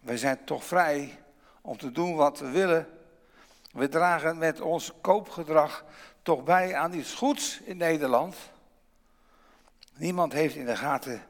We 0.00 0.18
zijn 0.18 0.44
toch 0.44 0.64
vrij 0.64 1.18
om 1.60 1.76
te 1.76 1.92
doen 1.92 2.14
wat 2.14 2.38
we 2.38 2.50
willen. 2.50 2.88
We 3.72 3.88
dragen 3.88 4.38
met 4.38 4.60
ons 4.60 4.92
koopgedrag 5.00 5.84
toch 6.22 6.44
bij 6.44 6.74
aan 6.74 6.92
iets 6.92 7.14
goeds 7.14 7.60
in 7.60 7.76
Nederland. 7.76 8.36
Niemand 9.94 10.32
heeft 10.32 10.54
in 10.54 10.66
de 10.66 10.76
gaten 10.76 11.22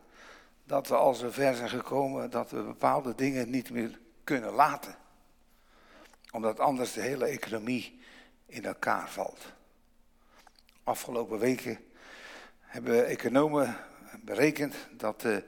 dat 0.64 0.88
we 0.88 0.96
al 0.96 1.14
zo 1.14 1.30
ver 1.30 1.54
zijn 1.54 1.68
gekomen 1.68 2.30
dat 2.30 2.50
we 2.50 2.62
bepaalde 2.62 3.14
dingen 3.14 3.50
niet 3.50 3.70
meer 3.70 3.99
kunnen 4.25 4.52
laten. 4.52 4.96
Omdat 6.32 6.61
anders 6.61 6.92
de 6.92 7.00
hele 7.00 7.26
economie 7.26 8.00
in 8.46 8.64
elkaar 8.64 9.11
valt. 9.11 9.54
Afgelopen 10.87 11.38
weken 11.38 11.78
hebben 12.61 13.07
economen 13.07 13.76
berekend 14.21 14.75
dat 14.90 15.21
de 15.21 15.45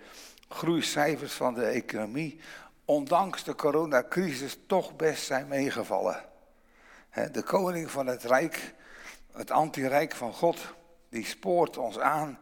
groeicijfers 0.48 1.32
van 1.32 1.54
de 1.54 1.64
economie 1.64 2.40
ondanks 2.84 3.44
de 3.44 3.54
coronacrisis 3.54 4.58
toch 4.66 4.96
best 4.96 5.24
zijn 5.24 5.48
meegevallen. 5.48 6.24
De 7.32 7.42
koning 7.42 7.90
van 7.90 8.06
het 8.06 8.24
rijk, 8.24 8.74
het 9.32 9.50
antirijk 9.50 10.14
van 10.14 10.32
God, 10.32 10.74
die 11.08 11.24
spoort 11.24 11.76
ons 11.76 11.98
aan 11.98 12.38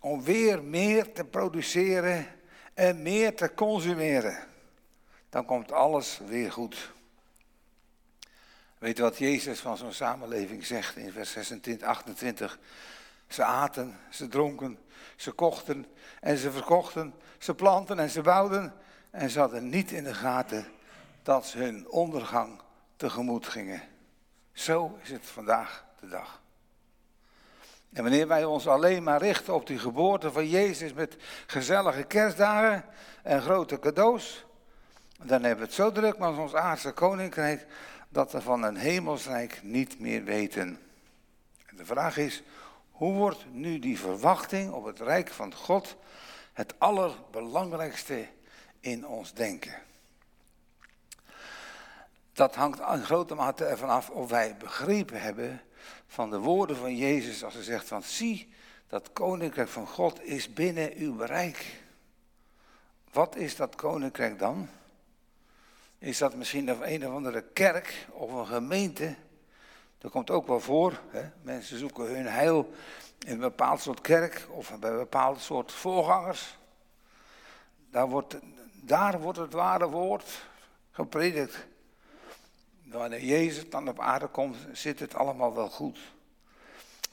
om 0.00 0.22
weer 0.22 0.62
meer 0.62 1.12
te 1.12 1.24
produceren 1.24 2.26
en 2.74 3.02
meer 3.02 3.36
te 3.36 3.54
consumeren. 3.54 4.38
Dan 5.30 5.44
komt 5.44 5.72
alles 5.72 6.20
weer 6.26 6.52
goed. 6.52 6.92
Weet 8.78 8.98
u 8.98 9.02
wat 9.02 9.18
Jezus 9.18 9.60
van 9.60 9.76
zo'n 9.76 9.92
samenleving 9.92 10.66
zegt 10.66 10.96
in 10.96 11.12
vers 11.12 11.30
26, 11.30 11.88
28? 11.88 12.58
Ze 13.28 13.44
aten, 13.44 13.98
ze 14.10 14.28
dronken, 14.28 14.78
ze 15.16 15.32
kochten 15.32 15.86
en 16.20 16.36
ze 16.36 16.50
verkochten, 16.50 17.14
ze 17.38 17.54
planten 17.54 17.98
en 17.98 18.10
ze 18.10 18.22
bouwden. 18.22 18.74
En 19.10 19.30
ze 19.30 19.38
hadden 19.38 19.68
niet 19.68 19.90
in 19.90 20.04
de 20.04 20.14
gaten 20.14 20.66
dat 21.22 21.46
ze 21.46 21.58
hun 21.58 21.90
ondergang 21.90 22.60
tegemoet 22.96 23.46
gingen. 23.46 23.82
Zo 24.52 24.98
is 25.02 25.10
het 25.10 25.26
vandaag 25.26 25.84
de 26.00 26.08
dag. 26.08 26.40
En 27.92 28.02
wanneer 28.02 28.28
wij 28.28 28.44
ons 28.44 28.66
alleen 28.66 29.02
maar 29.02 29.20
richten 29.20 29.54
op 29.54 29.66
die 29.66 29.78
geboorte 29.78 30.32
van 30.32 30.48
Jezus 30.48 30.92
met 30.92 31.16
gezellige 31.46 32.02
kerstdagen 32.02 32.84
en 33.22 33.42
grote 33.42 33.78
cadeaus, 33.78 34.46
Dan 35.22 35.42
hebben 35.42 35.58
we 35.58 35.64
het 35.64 35.74
zo 35.74 35.92
druk 35.92 36.18
met 36.18 36.38
ons 36.38 36.54
aardse 36.54 36.92
koninkrijk 36.92 37.66
dat 38.08 38.32
we 38.32 38.40
van 38.40 38.62
een 38.62 38.76
hemelsrijk 38.76 39.60
niet 39.62 39.98
meer 39.98 40.24
weten. 40.24 40.78
En 41.66 41.76
de 41.76 41.84
vraag 41.84 42.16
is, 42.16 42.42
hoe 42.90 43.12
wordt 43.12 43.44
nu 43.50 43.78
die 43.78 43.98
verwachting 43.98 44.72
op 44.72 44.84
het 44.84 45.00
rijk 45.00 45.28
van 45.28 45.54
God 45.54 45.96
het 46.52 46.74
allerbelangrijkste 46.78 48.28
in 48.80 49.06
ons 49.06 49.34
denken? 49.34 49.74
Dat 52.32 52.54
hangt 52.54 52.80
in 52.80 53.04
grote 53.04 53.34
mate 53.34 53.64
ervan 53.64 53.88
af 53.88 54.10
of 54.10 54.30
wij 54.30 54.56
begrepen 54.56 55.20
hebben 55.20 55.60
van 56.06 56.30
de 56.30 56.38
woorden 56.38 56.76
van 56.76 56.96
Jezus 56.96 57.44
als 57.44 57.54
hij 57.54 57.62
zegt 57.62 57.88
van 57.88 58.02
zie, 58.02 58.52
dat 58.86 59.12
koninkrijk 59.12 59.68
van 59.68 59.86
God 59.86 60.22
is 60.22 60.52
binnen 60.52 60.92
uw 60.96 61.16
bereik. 61.16 61.80
Wat 63.12 63.36
is 63.36 63.56
dat 63.56 63.74
koninkrijk 63.74 64.38
dan? 64.38 64.68
Is 65.98 66.18
dat 66.18 66.34
misschien 66.34 66.68
een 66.68 67.06
of 67.06 67.14
andere 67.14 67.42
kerk 67.42 68.06
of 68.10 68.32
een 68.32 68.46
gemeente? 68.46 69.14
Dat 69.98 70.10
komt 70.10 70.30
ook 70.30 70.46
wel 70.46 70.60
voor. 70.60 71.00
Hè? 71.08 71.30
Mensen 71.42 71.78
zoeken 71.78 72.14
hun 72.14 72.26
heil 72.26 72.72
in 73.18 73.32
een 73.32 73.38
bepaald 73.38 73.80
soort 73.80 74.00
kerk 74.00 74.46
of 74.50 74.78
bij 74.78 74.90
een 74.90 74.96
bepaald 74.96 75.40
soort 75.40 75.72
voorgangers. 75.72 76.58
Daar 77.90 78.08
wordt, 78.08 78.36
daar 78.72 79.20
wordt 79.20 79.38
het 79.38 79.52
ware 79.52 79.88
woord 79.88 80.46
gepredikt. 80.90 81.66
Wanneer 82.84 83.24
Jezus 83.24 83.70
dan 83.70 83.88
op 83.88 84.00
aarde 84.00 84.26
komt, 84.26 84.56
zit 84.72 85.00
het 85.00 85.14
allemaal 85.14 85.54
wel 85.54 85.68
goed. 85.68 85.98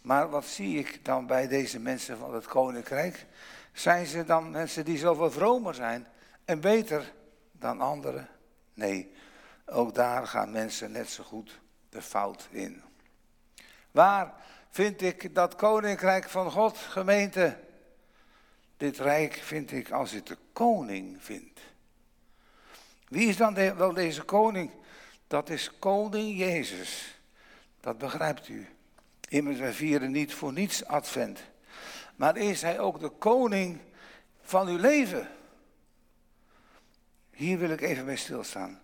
Maar 0.01 0.29
wat 0.29 0.45
zie 0.45 0.79
ik 0.79 1.05
dan 1.05 1.27
bij 1.27 1.47
deze 1.47 1.79
mensen 1.79 2.17
van 2.17 2.33
het 2.33 2.45
koninkrijk? 2.45 3.25
Zijn 3.73 4.05
ze 4.05 4.25
dan 4.25 4.51
mensen 4.51 4.85
die 4.85 4.97
zoveel 4.97 5.31
vromer 5.31 5.73
zijn 5.73 6.07
en 6.45 6.59
beter 6.59 7.13
dan 7.51 7.81
anderen? 7.81 8.29
Nee, 8.75 9.11
ook 9.65 9.95
daar 9.95 10.27
gaan 10.27 10.51
mensen 10.51 10.91
net 10.91 11.09
zo 11.09 11.23
goed 11.23 11.59
de 11.89 12.01
fout 12.01 12.47
in. 12.51 12.83
Waar 13.91 14.33
vind 14.69 15.01
ik 15.01 15.35
dat 15.35 15.55
koninkrijk 15.55 16.29
van 16.29 16.51
God, 16.51 16.77
gemeente? 16.77 17.59
Dit 18.77 18.97
rijk 18.97 19.33
vind 19.33 19.71
ik 19.71 19.91
als 19.91 20.13
ik 20.13 20.25
de 20.25 20.37
koning 20.53 21.23
vind. 21.23 21.59
Wie 23.07 23.27
is 23.27 23.37
dan 23.37 23.53
wel 23.53 23.93
deze 23.93 24.23
koning? 24.23 24.71
Dat 25.27 25.49
is 25.49 25.79
koning 25.79 26.37
Jezus. 26.37 27.19
Dat 27.79 27.97
begrijpt 27.97 28.47
u. 28.47 28.67
Immers, 29.29 29.59
wij 29.59 29.73
vieren 29.73 30.11
niet 30.11 30.33
voor 30.33 30.53
niets 30.53 30.85
advent. 30.85 31.39
Maar 32.15 32.37
is 32.37 32.61
hij 32.61 32.79
ook 32.79 32.99
de 32.99 33.09
koning 33.09 33.79
van 34.41 34.67
uw 34.67 34.77
leven? 34.77 35.29
Hier 37.35 37.57
wil 37.57 37.69
ik 37.69 37.81
even 37.81 38.05
bij 38.05 38.15
stilstaan. 38.15 38.81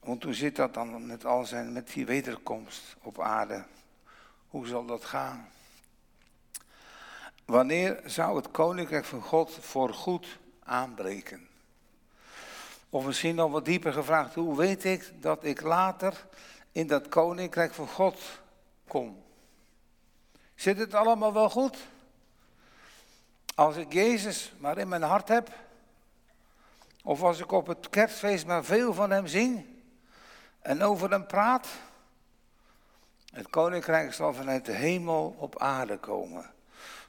Want 0.00 0.22
hoe 0.22 0.34
zit 0.34 0.56
dat 0.56 0.74
dan 0.74 1.06
met 1.06 1.24
al 1.24 1.44
zijn, 1.44 1.72
met 1.72 1.92
die 1.92 2.06
wederkomst 2.06 2.96
op 3.02 3.20
aarde? 3.20 3.64
Hoe 4.48 4.66
zal 4.66 4.86
dat 4.86 5.04
gaan? 5.04 5.48
Wanneer 7.44 8.00
zou 8.04 8.36
het 8.36 8.50
koninkrijk 8.50 9.04
van 9.04 9.22
God 9.22 9.58
voor 9.60 9.94
goed 9.94 10.38
aanbreken? 10.62 11.48
Of 12.90 13.06
misschien 13.06 13.34
nog 13.34 13.50
wat 13.50 13.64
dieper 13.64 13.92
gevraagd, 13.92 14.34
hoe 14.34 14.56
weet 14.56 14.84
ik 14.84 15.12
dat 15.20 15.44
ik 15.44 15.60
later 15.60 16.26
in 16.72 16.86
dat 16.86 17.08
koninkrijk 17.08 17.74
van 17.74 17.88
God 17.88 18.20
kom? 18.88 19.22
Zit 20.54 20.78
het 20.78 20.94
allemaal 20.94 21.32
wel 21.32 21.50
goed? 21.50 21.76
Als 23.54 23.76
ik 23.76 23.92
Jezus 23.92 24.52
maar 24.58 24.78
in 24.78 24.88
mijn 24.88 25.02
hart 25.02 25.28
heb, 25.28 25.50
of 27.06 27.22
als 27.22 27.40
ik 27.40 27.52
op 27.52 27.66
het 27.66 27.90
kerstfeest 27.90 28.46
maar 28.46 28.64
veel 28.64 28.94
van 28.94 29.10
hem 29.10 29.26
zing 29.26 29.66
en 30.60 30.82
over 30.82 31.10
hem 31.10 31.26
praat, 31.26 31.68
het 33.32 33.50
koninkrijk 33.50 34.12
zal 34.12 34.34
vanuit 34.34 34.64
de 34.64 34.72
hemel 34.72 35.36
op 35.38 35.58
aarde 35.58 35.98
komen. 35.98 36.50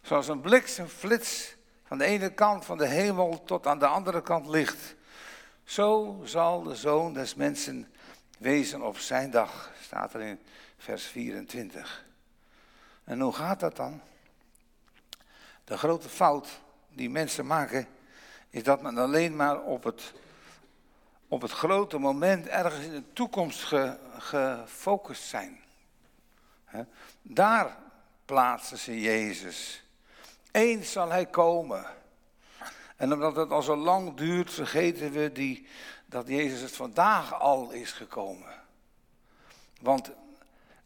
Zoals 0.01 0.27
een 0.27 0.41
bliksemflits 0.41 1.55
van 1.83 1.97
de 1.97 2.05
ene 2.05 2.33
kant 2.33 2.65
van 2.65 2.77
de 2.77 2.85
hemel 2.87 3.43
tot 3.43 3.67
aan 3.67 3.79
de 3.79 3.87
andere 3.87 4.21
kant 4.21 4.47
ligt. 4.47 4.95
Zo 5.63 6.21
zal 6.23 6.63
de 6.63 6.75
zoon 6.75 7.13
des 7.13 7.35
mensen 7.35 7.93
wezen 8.37 8.81
op 8.81 8.97
zijn 8.97 9.31
dag, 9.31 9.71
staat 9.81 10.13
er 10.13 10.21
in 10.21 10.39
vers 10.77 11.05
24. 11.05 12.05
En 13.03 13.19
hoe 13.19 13.33
gaat 13.33 13.59
dat 13.59 13.75
dan? 13.75 14.01
De 15.63 15.77
grote 15.77 16.09
fout 16.09 16.61
die 16.89 17.09
mensen 17.09 17.45
maken, 17.45 17.87
is 18.49 18.63
dat 18.63 18.81
men 18.81 18.97
alleen 18.97 19.35
maar 19.35 19.61
op 19.61 19.83
het, 19.83 20.13
op 21.27 21.41
het 21.41 21.51
grote 21.51 21.97
moment 21.97 22.47
ergens 22.47 22.85
in 22.85 22.91
de 22.91 23.13
toekomst 23.13 23.73
gefocust 24.17 25.23
zijn. 25.23 25.59
Daar 27.21 27.77
plaatsen 28.25 28.77
ze 28.77 29.01
Jezus. 29.01 29.83
Eens 30.51 30.91
zal 30.91 31.09
hij 31.09 31.25
komen. 31.25 31.85
En 32.95 33.13
omdat 33.13 33.35
het 33.35 33.51
al 33.51 33.61
zo 33.61 33.75
lang 33.75 34.13
duurt, 34.13 34.53
vergeten 34.53 35.11
we 35.11 35.31
die, 35.31 35.67
dat 36.05 36.27
Jezus 36.27 36.61
het 36.61 36.75
vandaag 36.75 37.39
al 37.39 37.71
is 37.71 37.91
gekomen. 37.91 38.61
Want 39.81 40.11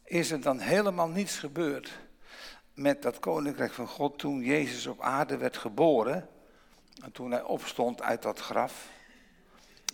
is 0.04 0.30
er 0.30 0.40
dan 0.40 0.58
helemaal 0.58 1.08
niets 1.08 1.38
gebeurd 1.38 1.98
met 2.74 3.02
dat 3.02 3.18
koninkrijk 3.18 3.72
van 3.72 3.88
God 3.88 4.18
toen 4.18 4.40
Jezus 4.40 4.86
op 4.86 5.00
aarde 5.00 5.36
werd 5.36 5.56
geboren? 5.56 6.28
En 7.00 7.12
toen 7.12 7.30
hij 7.30 7.42
opstond 7.42 8.02
uit 8.02 8.22
dat 8.22 8.40
graf. 8.40 8.88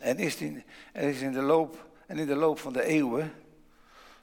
En 0.01 0.19
is, 0.19 0.37
die, 0.37 0.65
is 0.93 1.21
in 1.21 1.33
de 1.33 1.43
loop, 1.43 1.89
en 2.07 2.19
in 2.19 2.27
de 2.27 2.35
loop 2.35 2.59
van 2.59 2.73
de 2.73 2.85
eeuwen, 2.85 3.33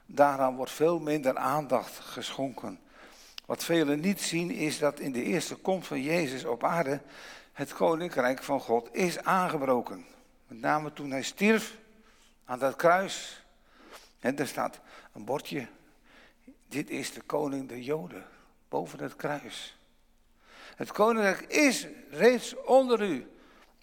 daaraan 0.06 0.56
wordt 0.56 0.72
veel 0.72 0.98
minder 0.98 1.36
aandacht 1.36 1.98
geschonken. 1.98 2.80
Wat 3.46 3.64
velen 3.64 4.00
niet 4.00 4.20
zien 4.20 4.50
is 4.50 4.78
dat 4.78 5.00
in 5.00 5.12
de 5.12 5.22
eerste 5.22 5.54
komst 5.54 5.88
van 5.88 6.02
Jezus 6.02 6.44
op 6.44 6.64
aarde 6.64 7.00
het 7.52 7.72
koninkrijk 7.72 8.42
van 8.42 8.60
God 8.60 8.94
is 8.94 9.18
aangebroken. 9.18 10.04
Met 10.46 10.60
name 10.60 10.92
toen 10.92 11.10
hij 11.10 11.22
stierf 11.22 11.76
aan 12.44 12.58
dat 12.58 12.76
kruis. 12.76 13.44
En 14.20 14.38
er 14.38 14.46
staat 14.46 14.80
een 15.12 15.24
bordje. 15.24 15.66
Dit 16.68 16.90
is 16.90 17.12
de 17.12 17.20
koning 17.20 17.68
der 17.68 17.78
Joden. 17.78 18.24
Boven 18.68 19.02
het 19.02 19.16
kruis. 19.16 19.78
Het 20.76 20.92
koninkrijk 20.92 21.40
is 21.40 21.86
reeds 22.10 22.54
onder 22.64 23.02
u. 23.02 23.30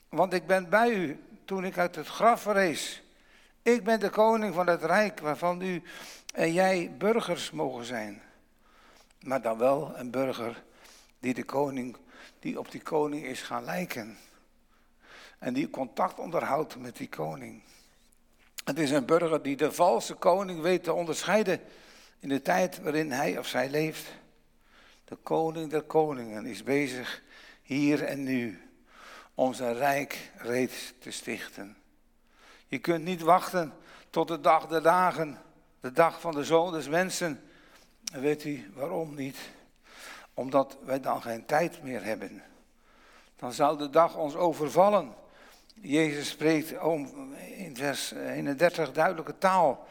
Want 0.10 0.34
ik 0.34 0.48
ben 0.48 0.70
bij 0.70 0.90
u 0.90 1.24
toen 1.46 1.66
ik 1.66 1.78
uit 1.78 1.96
het 1.96 2.08
graf 2.08 2.42
verrees. 2.42 3.04
Ik 3.62 3.84
ben 3.84 4.00
de 4.00 4.10
koning 4.10 4.54
van 4.54 4.68
het 4.68 4.84
rijk 4.84 5.20
waarvan 5.20 5.62
u 5.62 5.82
en 6.34 6.54
jij 6.54 6.96
burgers 6.98 7.52
mogen 7.52 7.86
zijn. 7.86 8.22
Maar 9.20 9.42
dan 9.42 9.58
wel 9.58 9.92
een 9.96 10.12
burger 10.12 10.64
die 11.20 11.34
de 11.34 11.44
koning 11.44 11.98
die 12.40 12.60
op 12.60 12.72
die 12.72 12.82
koning 12.82 13.26
is 13.26 13.42
gaan 13.42 13.64
lijken. 13.64 14.18
En 15.40 15.54
die 15.54 15.70
contact 15.70 16.20
onderhoudt 16.20 16.78
met 16.78 16.98
die 16.98 17.10
koning. 17.10 17.62
Het 18.64 18.80
is 18.80 18.92
een 18.92 19.06
burger 19.06 19.42
die 19.42 19.56
de 19.56 19.72
valse 19.72 20.14
koning 20.14 20.62
weet 20.62 20.84
te 20.84 20.94
onderscheiden 20.94 21.62
in 22.20 22.30
de 22.30 22.42
tijd 22.42 22.82
waarin 22.82 23.12
hij 23.12 23.38
of 23.38 23.48
zij 23.48 23.70
leeft. 23.70 24.06
De 25.14 25.20
koning 25.24 25.70
der 25.70 25.82
koningen 25.82 26.46
is 26.46 26.64
bezig 26.64 27.22
hier 27.62 28.04
en 28.04 28.24
nu 28.24 28.70
om 29.34 29.54
zijn 29.54 29.74
rijk 29.74 30.32
reeds 30.38 30.94
te 31.00 31.12
stichten. 31.12 31.78
Je 32.68 32.80
kunt 32.80 33.04
niet 33.04 33.22
wachten 33.22 33.74
tot 34.10 34.28
de 34.28 34.40
dag 34.40 34.68
der 34.68 34.82
dagen, 34.82 35.38
de 35.80 35.92
dag 35.92 36.22
van 36.22 36.34
de 36.34 36.44
zoon 36.44 36.72
des 36.72 36.88
mensen. 36.88 37.44
En 38.12 38.22
weet 38.22 38.44
u 38.44 38.72
waarom 38.76 39.16
niet? 39.16 39.38
Omdat 40.34 40.78
wij 40.86 41.00
dan 41.00 41.22
geen 41.22 41.46
tijd 41.46 41.84
meer 41.84 42.04
hebben. 42.04 42.44
Dan 43.36 43.54
zou 43.54 43.78
de 43.78 43.90
dag 43.90 44.16
ons 44.16 44.36
overvallen. 44.36 45.14
Jezus 45.74 46.30
spreekt 46.30 46.72
in 47.56 47.76
vers 47.76 48.12
31 48.12 48.92
duidelijke 48.92 49.38
taal. 49.38 49.88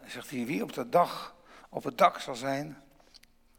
Dan 0.00 0.10
zegt 0.10 0.30
hij, 0.30 0.46
wie 0.46 0.62
op 0.62 0.72
de 0.72 0.88
dag 0.88 1.34
op 1.68 1.84
het 1.84 1.98
dak 1.98 2.18
zal 2.20 2.34
zijn, 2.34 2.84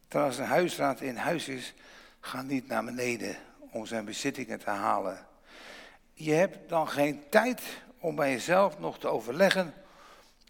terwijl 0.08 0.32
zijn 0.32 0.48
huisraad 0.48 1.02
in 1.02 1.16
huis 1.16 1.48
is, 1.48 1.74
ga 2.20 2.42
niet 2.42 2.68
naar 2.68 2.84
beneden 2.84 3.36
om 3.72 3.86
zijn 3.86 4.06
bezittingen 4.06 4.60
te 4.60 4.70
halen. 4.70 5.26
Je 6.14 6.34
hebt 6.34 6.70
dan 6.70 6.90
geen 6.90 7.24
tijd 7.30 7.62
om 8.00 8.16
bij 8.16 8.32
jezelf 8.32 8.80
nog 8.80 9.00
te 9.00 9.08
overleggen 9.08 9.74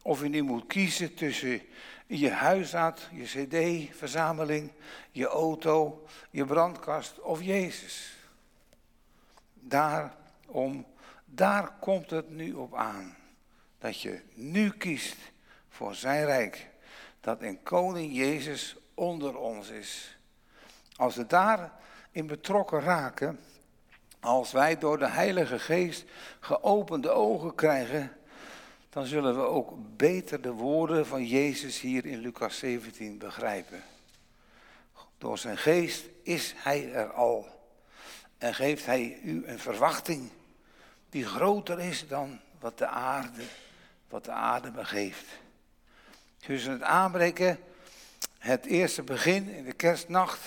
of 0.01 0.21
je 0.21 0.29
nu 0.29 0.41
moet 0.41 0.67
kiezen 0.67 1.13
tussen 1.13 1.61
je 2.07 2.29
huisraad, 2.29 3.09
je 3.11 3.23
cd-verzameling, 3.23 4.71
je 5.11 5.25
auto, 5.25 6.05
je 6.29 6.45
brandkast 6.45 7.19
of 7.19 7.41
Jezus. 7.41 8.17
Daarom, 9.53 10.85
daar 11.25 11.71
komt 11.79 12.09
het 12.09 12.29
nu 12.29 12.53
op 12.53 12.75
aan. 12.75 13.15
Dat 13.79 14.01
je 14.01 14.21
nu 14.33 14.69
kiest 14.69 15.17
voor 15.69 15.95
zijn 15.95 16.25
rijk. 16.25 16.67
Dat 17.21 17.41
een 17.41 17.63
koning 17.63 18.15
Jezus 18.15 18.75
onder 18.97 19.37
ons 19.37 19.69
is. 19.69 20.17
Als 20.95 21.15
we 21.15 21.25
daarin 21.25 22.27
betrokken 22.27 22.79
raken, 22.79 23.39
Als 24.19 24.51
wij 24.51 24.77
door 24.77 24.99
de 24.99 25.07
Heilige 25.07 25.59
Geest 25.59 26.05
geopende 26.39 27.09
ogen 27.09 27.55
krijgen, 27.55 28.17
dan 28.89 29.05
zullen 29.05 29.35
we 29.35 29.41
ook 29.41 29.73
beter 29.97 30.41
de 30.41 30.51
woorden 30.51 31.05
van 31.05 31.25
Jezus 31.25 31.79
hier 31.79 32.05
in 32.05 32.19
Lucas 32.19 32.57
17 32.57 33.17
begrijpen. 33.17 33.83
Door 35.17 35.37
zijn 35.37 35.57
geest 35.57 36.05
is 36.23 36.53
hij 36.57 36.93
er 36.93 37.11
al 37.13 37.47
en 38.37 38.53
geeft 38.53 38.85
hij 38.85 39.19
u 39.23 39.47
een 39.47 39.59
verwachting 39.59 40.31
die 41.09 41.25
groter 41.25 41.79
is 41.79 42.07
dan 42.07 42.39
wat 42.59 42.77
de 42.77 42.87
aarde, 42.87 43.43
wat 44.09 44.25
de 44.25 44.31
aarde 44.31 44.71
begeeft. 44.71 45.25
Tussen 46.37 46.71
het 46.71 46.81
aanbreken, 46.81 47.59
het 48.47 48.65
eerste 48.65 49.03
begin 49.03 49.49
in 49.49 49.63
de 49.63 49.73
kerstnacht 49.73 50.41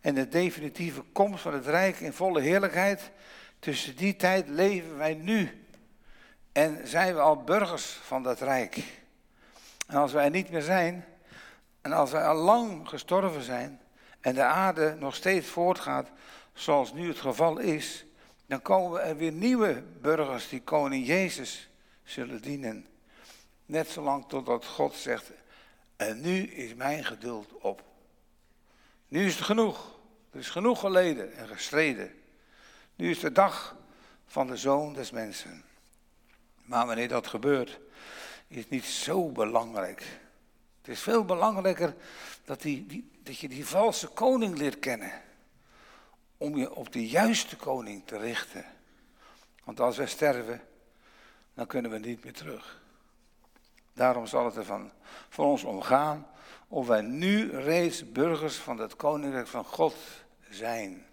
en 0.00 0.14
de 0.14 0.28
definitieve 0.28 1.02
komst 1.12 1.42
van 1.42 1.54
het 1.54 1.66
Rijk 1.66 2.00
in 2.00 2.12
volle 2.12 2.40
heerlijkheid, 2.40 3.10
tussen 3.58 3.96
die 3.96 4.16
tijd 4.16 4.48
leven 4.48 4.96
wij 4.96 5.14
nu 5.14 5.64
en 6.52 6.88
zijn 6.88 7.14
we 7.14 7.20
al 7.20 7.42
burgers 7.42 7.84
van 7.84 8.22
dat 8.22 8.40
Rijk. 8.40 8.84
En 9.86 9.96
als 9.96 10.12
wij 10.12 10.28
niet 10.28 10.50
meer 10.50 10.62
zijn, 10.62 11.04
en 11.80 11.92
als 11.92 12.10
wij 12.10 12.26
al 12.26 12.36
lang 12.36 12.88
gestorven 12.88 13.42
zijn 13.42 13.80
en 14.20 14.34
de 14.34 14.42
aarde 14.42 14.96
nog 14.98 15.14
steeds 15.14 15.46
voortgaat 15.46 16.08
zoals 16.52 16.92
nu 16.92 17.08
het 17.08 17.20
geval 17.20 17.58
is, 17.58 18.04
dan 18.46 18.62
komen 18.62 19.02
er 19.02 19.16
weer 19.16 19.32
nieuwe 19.32 19.82
burgers 20.00 20.48
die 20.48 20.62
koning 20.62 21.06
Jezus 21.06 21.70
zullen 22.02 22.42
dienen. 22.42 22.86
Net 23.66 23.88
zolang 23.88 24.28
totdat 24.28 24.66
God 24.66 24.94
zegt, 24.94 25.30
en 26.00 26.20
nu 26.20 26.42
is 26.42 26.74
mijn 26.74 27.04
geduld 27.04 27.52
op. 27.52 27.82
Nu 29.08 29.26
is 29.26 29.34
het 29.34 29.44
genoeg. 29.44 29.98
Er 30.30 30.38
is 30.38 30.50
genoeg 30.50 30.80
geleden 30.80 31.36
en 31.36 31.48
gestreden. 31.48 32.14
Nu 32.94 33.10
is 33.10 33.20
de 33.20 33.32
dag 33.32 33.76
van 34.26 34.46
de 34.46 34.56
zoon 34.56 34.92
des 34.92 35.10
mensen. 35.10 35.64
Maar 36.64 36.86
wanneer 36.86 37.08
dat 37.08 37.26
gebeurt, 37.26 37.80
is 38.48 38.68
niet 38.68 38.84
zo 38.84 39.28
belangrijk. 39.28 40.20
Het 40.78 40.88
is 40.88 41.00
veel 41.00 41.24
belangrijker 41.24 41.94
dat, 42.44 42.62
die, 42.62 43.10
dat 43.22 43.38
je 43.38 43.48
die 43.48 43.66
valse 43.66 44.08
koning 44.08 44.58
leert 44.58 44.78
kennen. 44.78 45.12
Om 46.36 46.56
je 46.56 46.74
op 46.74 46.92
de 46.92 47.08
juiste 47.08 47.56
koning 47.56 48.02
te 48.06 48.18
richten. 48.18 48.64
Want 49.64 49.80
als 49.80 49.96
wij 49.96 50.06
sterven, 50.06 50.60
dan 51.54 51.66
kunnen 51.66 51.90
we 51.90 51.98
niet 51.98 52.24
meer 52.24 52.32
terug. 52.32 52.79
Daarom 54.00 54.26
zal 54.26 54.44
het 54.44 54.56
er 54.56 54.64
van, 54.64 54.90
voor 55.28 55.44
ons 55.44 55.64
omgaan 55.64 56.26
of 56.68 56.86
wij 56.86 57.00
nu 57.00 57.50
reeds 57.50 58.12
burgers 58.12 58.56
van 58.56 58.78
het 58.78 58.96
koninkrijk 58.96 59.46
van 59.46 59.64
God 59.64 59.94
zijn. 60.50 61.06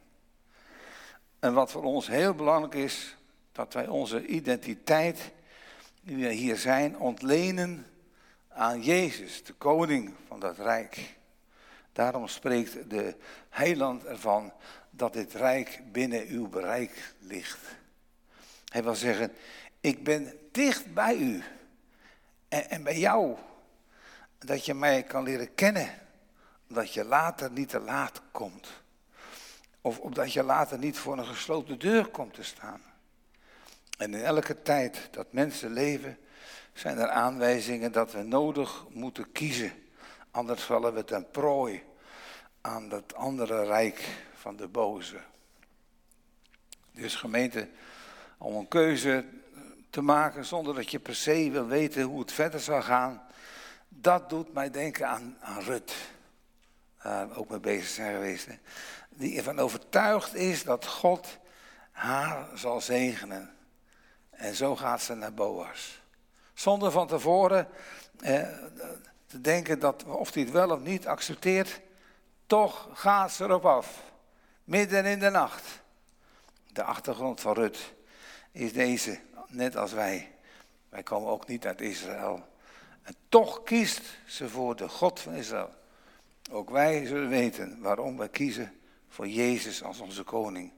En 1.40 1.54
wat 1.54 1.72
voor 1.72 1.84
ons 1.84 2.08
heel 2.08 2.34
belangrijk 2.34 2.74
is, 2.74 3.18
dat 3.52 3.74
wij 3.74 3.88
onze 3.88 4.26
identiteit, 4.26 5.32
die 6.02 6.16
we 6.16 6.32
hier 6.32 6.58
zijn, 6.58 6.98
ontlenen 6.98 7.86
aan 8.48 8.82
Jezus, 8.82 9.44
de 9.44 9.54
koning 9.54 10.14
van 10.28 10.40
dat 10.40 10.58
rijk. 10.58 11.16
Daarom 11.94 12.28
spreekt 12.28 12.90
de 12.90 13.16
heiland 13.50 14.06
ervan 14.06 14.54
dat 14.90 15.14
dit 15.14 15.34
rijk 15.34 15.82
binnen 15.92 16.28
uw 16.28 16.48
bereik 16.48 17.14
ligt. 17.20 17.60
Hij 18.66 18.84
wil 18.84 18.96
zeggen, 18.96 19.32
ik 19.82 20.04
ben 20.04 20.34
dicht 20.52 20.94
bij 20.94 21.16
u 21.16 21.44
en, 22.48 22.70
en 22.70 22.84
bij 22.84 22.98
jou. 23.00 23.36
Dat 24.38 24.66
je 24.66 24.74
mij 24.74 25.04
kan 25.04 25.24
leren 25.24 25.56
kennen, 25.56 25.90
dat 26.68 26.94
je 26.94 27.04
later 27.04 27.52
niet 27.52 27.70
te 27.70 27.80
laat 27.80 28.22
komt. 28.32 28.68
Of 29.82 30.00
opdat 30.00 30.34
je 30.34 30.44
later 30.44 30.78
niet 30.78 30.98
voor 30.98 31.18
een 31.18 31.26
gesloten 31.26 31.80
deur 31.80 32.08
komt 32.08 32.34
te 32.34 32.44
staan. 32.44 32.82
En 33.98 34.14
in 34.14 34.24
elke 34.24 34.62
tijd 34.62 35.08
dat 35.12 35.34
mensen 35.34 35.72
leven, 35.72 36.18
zijn 36.74 36.98
er 36.98 37.10
aanwijzingen 37.10 37.92
dat 37.92 38.12
we 38.12 38.22
nodig 38.22 38.86
moeten 38.90 39.32
kiezen. 39.32 39.72
Anders 40.32 40.64
vallen 40.64 40.94
we 40.94 41.04
ten 41.04 41.32
prooi 41.32 41.84
aan 42.62 42.90
dat 42.90 43.16
andere 43.16 43.64
rijk 43.64 44.08
van 44.34 44.56
de 44.56 44.68
boze. 44.68 45.20
Dus 46.92 47.16
gemeente, 47.16 47.70
om 48.38 48.56
een 48.56 48.68
keuze 48.68 49.26
te 49.90 50.02
maken 50.02 50.46
zonder 50.46 50.76
dat 50.76 50.92
je 50.92 51.00
per 51.00 51.16
se 51.16 51.52
wil 51.52 51.68
weten 51.68 52.04
hoe 52.04 52.20
het 52.20 52.32
verder 52.32 52.60
zal 52.60 52.82
gaan, 52.82 53.22
dat 53.90 54.30
doet 54.30 54.54
mij 54.54 54.72
denken 54.72 55.08
aan, 55.08 55.38
Rut. 55.60 55.94
Ook 57.34 57.50
mee 57.50 57.60
bezig 57.60 57.88
zijn 57.88 58.14
geweest. 58.14 58.48
Die 59.10 59.38
ervan 59.38 59.60
overtuigd 59.60 60.36
is 60.36 60.64
dat 60.64 60.86
God 60.86 61.38
haar 61.92 62.48
zal 62.54 62.82
zegenen. 62.82 63.56
En 64.30 64.56
zo 64.56 64.76
gaat 64.76 65.02
ze 65.02 65.16
naar 65.16 65.34
Boas. 65.34 66.02
Zonder 66.54 66.92
van 66.92 67.08
tevoren 67.08 67.68
eh, 68.20 68.48
te 69.26 69.42
denken 69.42 69.80
dat 69.80 70.04
of 70.04 70.34
hij 70.34 70.44
het 70.44 70.52
wel 70.52 70.70
of 70.70 70.80
niet 70.80 71.08
accepteert, 71.08 71.82
toch 72.46 72.90
gaat 72.94 73.32
ze 73.32 73.44
erop 73.44 73.66
af. 73.66 74.04
Midden 74.64 75.06
in 75.06 75.20
de 75.20 75.30
nacht. 75.30 75.82
De 76.74 76.84
achtergrond 76.84 77.42
van 77.42 77.54
Rut 77.54 77.94
is 78.52 78.74
deze, 78.74 79.20
net 79.48 79.76
als 79.76 79.92
wij. 79.92 80.32
Wij 80.90 81.04
komen 81.04 81.30
ook 81.30 81.48
niet 81.48 81.66
uit 81.66 81.82
Israël. 81.82 82.48
En 83.02 83.16
toch 83.30 83.64
kiest 83.64 84.02
ze 84.26 84.50
voor 84.50 84.76
de 84.76 84.90
God 84.90 85.20
van 85.20 85.34
Israël. 85.34 85.74
Ook 86.52 86.70
wij 86.70 87.06
zullen 87.06 87.30
weten 87.30 87.82
waarom 87.82 88.18
wij 88.18 88.30
kiezen 88.30 88.74
voor 89.10 89.28
Jezus 89.28 89.84
als 89.84 90.00
onze 90.00 90.24
koning. 90.24 90.72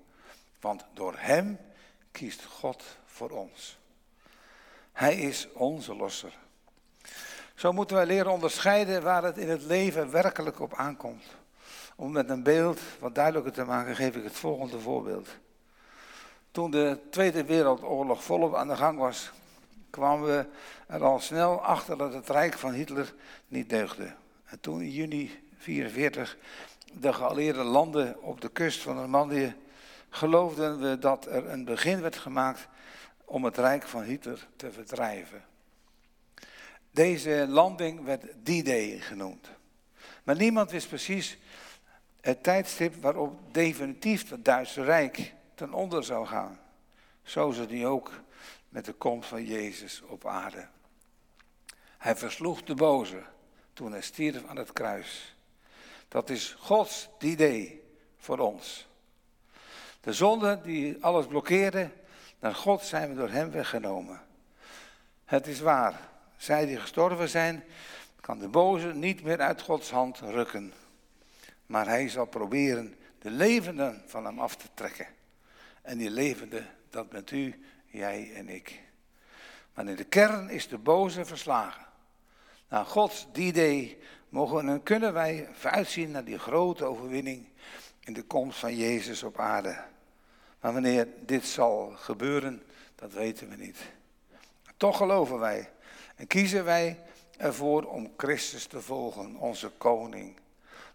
Want 0.60 0.86
door 0.94 1.14
Hem 1.18 1.58
kiest 2.12 2.46
God 2.46 2.84
voor 3.06 3.30
ons. 3.30 3.78
Hij 4.92 5.16
is 5.16 5.48
onze 5.54 5.96
losser. 5.96 6.38
Zo 7.56 7.72
moeten 7.72 7.96
wij 7.96 8.06
leren 8.06 8.32
onderscheiden 8.32 9.04
waar 9.04 9.24
het 9.24 9.38
in 9.38 9.50
het 9.50 9.62
leven 9.62 10.12
werkelijk 10.12 10.60
op 10.60 10.74
aankomt. 10.74 11.24
Om 11.96 12.12
met 12.12 12.30
een 12.30 12.44
beeld 12.44 12.80
wat 13.00 13.16
duidelijker 13.16 13.52
te 13.52 13.64
maken, 13.64 13.96
geef 13.96 14.16
ik 14.16 14.24
het 14.24 14.36
volgende 14.36 14.80
voorbeeld. 14.80 15.28
Toen 16.52 16.72
de 16.72 17.00
Tweede 17.10 17.44
Wereldoorlog 17.44 18.24
volop 18.24 18.56
aan 18.56 18.68
de 18.68 18.76
gang 18.76 18.98
was, 18.98 19.32
kwamen 19.90 20.28
we 20.28 20.46
er 20.88 21.04
al 21.04 21.20
snel 21.20 21.62
achter 21.62 21.98
dat 21.98 22.14
het 22.14 22.30
Rijk 22.30 22.58
van 22.58 22.74
Hitler 22.74 23.14
niet 23.48 23.70
deugde. 23.70 24.14
En 24.46 24.60
toen 24.60 24.82
in 24.82 24.92
juni 24.92 25.26
1944 25.26 26.38
de 26.94 27.14
geallieerde 27.14 27.64
landen 27.64 28.22
op 28.22 28.42
de 28.42 28.50
kust 28.50 28.82
van 28.82 28.96
Normandië 28.96 29.56
geloofden 30.10 30.80
we 30.80 31.00
dat 31.00 31.26
er 31.26 31.50
een 31.50 31.66
begin 31.66 32.02
werd 32.02 32.16
gemaakt 32.16 32.68
om 33.26 33.44
het 33.44 33.58
Rijk 33.58 33.88
van 33.88 34.04
Hitler 34.04 34.48
te 34.56 34.72
verdrijven. 34.72 35.44
Deze 36.92 37.46
landing 37.48 38.04
werd 38.04 38.24
D-Day 38.44 39.00
genoemd. 39.00 39.50
Maar 40.24 40.36
niemand 40.36 40.72
wist 40.72 40.88
precies 40.88 41.38
het 42.22 42.44
tijdstip 42.44 42.96
waarop 43.02 43.54
definitief 43.54 44.30
het 44.30 44.46
Duitse 44.46 44.84
Rijk 44.84 45.34
ten 45.60 45.74
onder 45.74 46.04
zou 46.04 46.28
gaan. 46.28 46.60
Zo 47.24 47.50
is 47.50 47.58
het 47.58 47.70
nu 47.70 47.86
ook 47.86 48.12
met 48.70 48.86
de 48.86 48.94
komst 48.94 49.30
van 49.30 49.46
Jezus 49.46 50.02
op 50.02 50.26
aarde. 50.26 50.68
Hij 51.98 52.16
versloeg 52.16 52.64
de 52.64 52.76
boze 52.76 53.24
toen 53.74 53.92
hij 53.92 54.02
stierf 54.02 54.48
aan 54.48 54.58
het 54.58 54.74
kruis. 54.74 55.36
Dat 56.08 56.30
is 56.30 56.56
Gods 56.60 57.10
idee 57.20 57.84
voor 58.18 58.38
ons. 58.38 58.88
De 60.02 60.14
zonde 60.14 60.62
die 60.62 61.04
alles 61.04 61.26
blokkeerde, 61.26 61.90
naar 62.40 62.56
God 62.56 62.84
zijn 62.84 63.10
we 63.10 63.16
door 63.16 63.30
hem 63.30 63.52
weggenomen. 63.52 64.22
Het 65.26 65.48
is 65.48 65.60
waar, 65.60 66.10
zij 66.38 66.66
die 66.66 66.80
gestorven 66.80 67.30
zijn, 67.30 67.64
kan 68.22 68.40
de 68.40 68.48
boze 68.48 68.94
niet 68.94 69.24
meer 69.24 69.40
uit 69.40 69.62
Gods 69.62 69.92
hand 69.92 70.20
rukken. 70.20 70.74
Maar 71.66 71.88
hij 71.88 72.10
zal 72.10 72.26
proberen 72.26 72.96
de 73.20 73.30
levenden 73.30 74.04
van 74.06 74.26
hem 74.26 74.40
af 74.40 74.56
te 74.56 74.68
trekken. 74.74 75.18
En 75.90 75.98
die 75.98 76.10
levende, 76.10 76.64
dat 76.90 77.10
bent 77.10 77.32
u, 77.32 77.56
jij 77.86 78.32
en 78.34 78.50
ik. 78.50 78.82
Maar 79.74 79.88
in 79.88 79.96
de 79.96 80.04
kern 80.04 80.50
is 80.50 80.68
de 80.68 80.78
boze 80.78 81.26
verslagen. 81.26 81.86
Nou, 82.68 82.86
Gods 82.86 83.28
D-Day 83.32 83.98
mogen 84.30 84.70
en 84.70 84.84
kunnen 84.84 85.14
wij 85.14 85.50
uitzien 85.64 86.12
naar 86.12 86.24
die 86.24 86.40
grote 86.40 86.86
overwinning 86.86 87.48
in 88.00 88.14
de 88.14 88.24
komst 88.24 88.60
van 88.60 88.76
Jezus 88.76 89.24
op 89.24 89.40
aarde. 89.40 89.84
Maar 90.62 90.74
wanneer 90.74 91.08
dit 91.26 91.46
zal 91.46 91.94
gebeuren, 91.96 92.64
dat 92.96 93.14
weten 93.14 93.50
we 93.50 93.56
niet. 93.56 93.78
Toch 94.78 94.98
geloven 94.98 95.40
wij 95.40 95.70
en 96.16 96.28
kiezen 96.28 96.64
wij 96.64 97.00
ervoor 97.38 97.84
om 97.84 98.14
Christus 98.18 98.66
te 98.66 98.82
volgen, 98.82 99.36
onze 99.36 99.70
koning. 99.70 100.40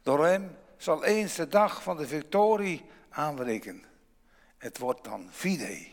Door 0.03 0.27
hem 0.27 0.57
zal 0.77 1.05
eens 1.05 1.35
de 1.35 1.49
dag 1.49 1.83
van 1.83 1.97
de 1.97 2.07
victorie 2.07 2.85
aanbreken. 3.09 3.93
Het 4.65 4.79
wordt 4.79 5.05
dan 5.05 5.29
Fide. 5.33 5.87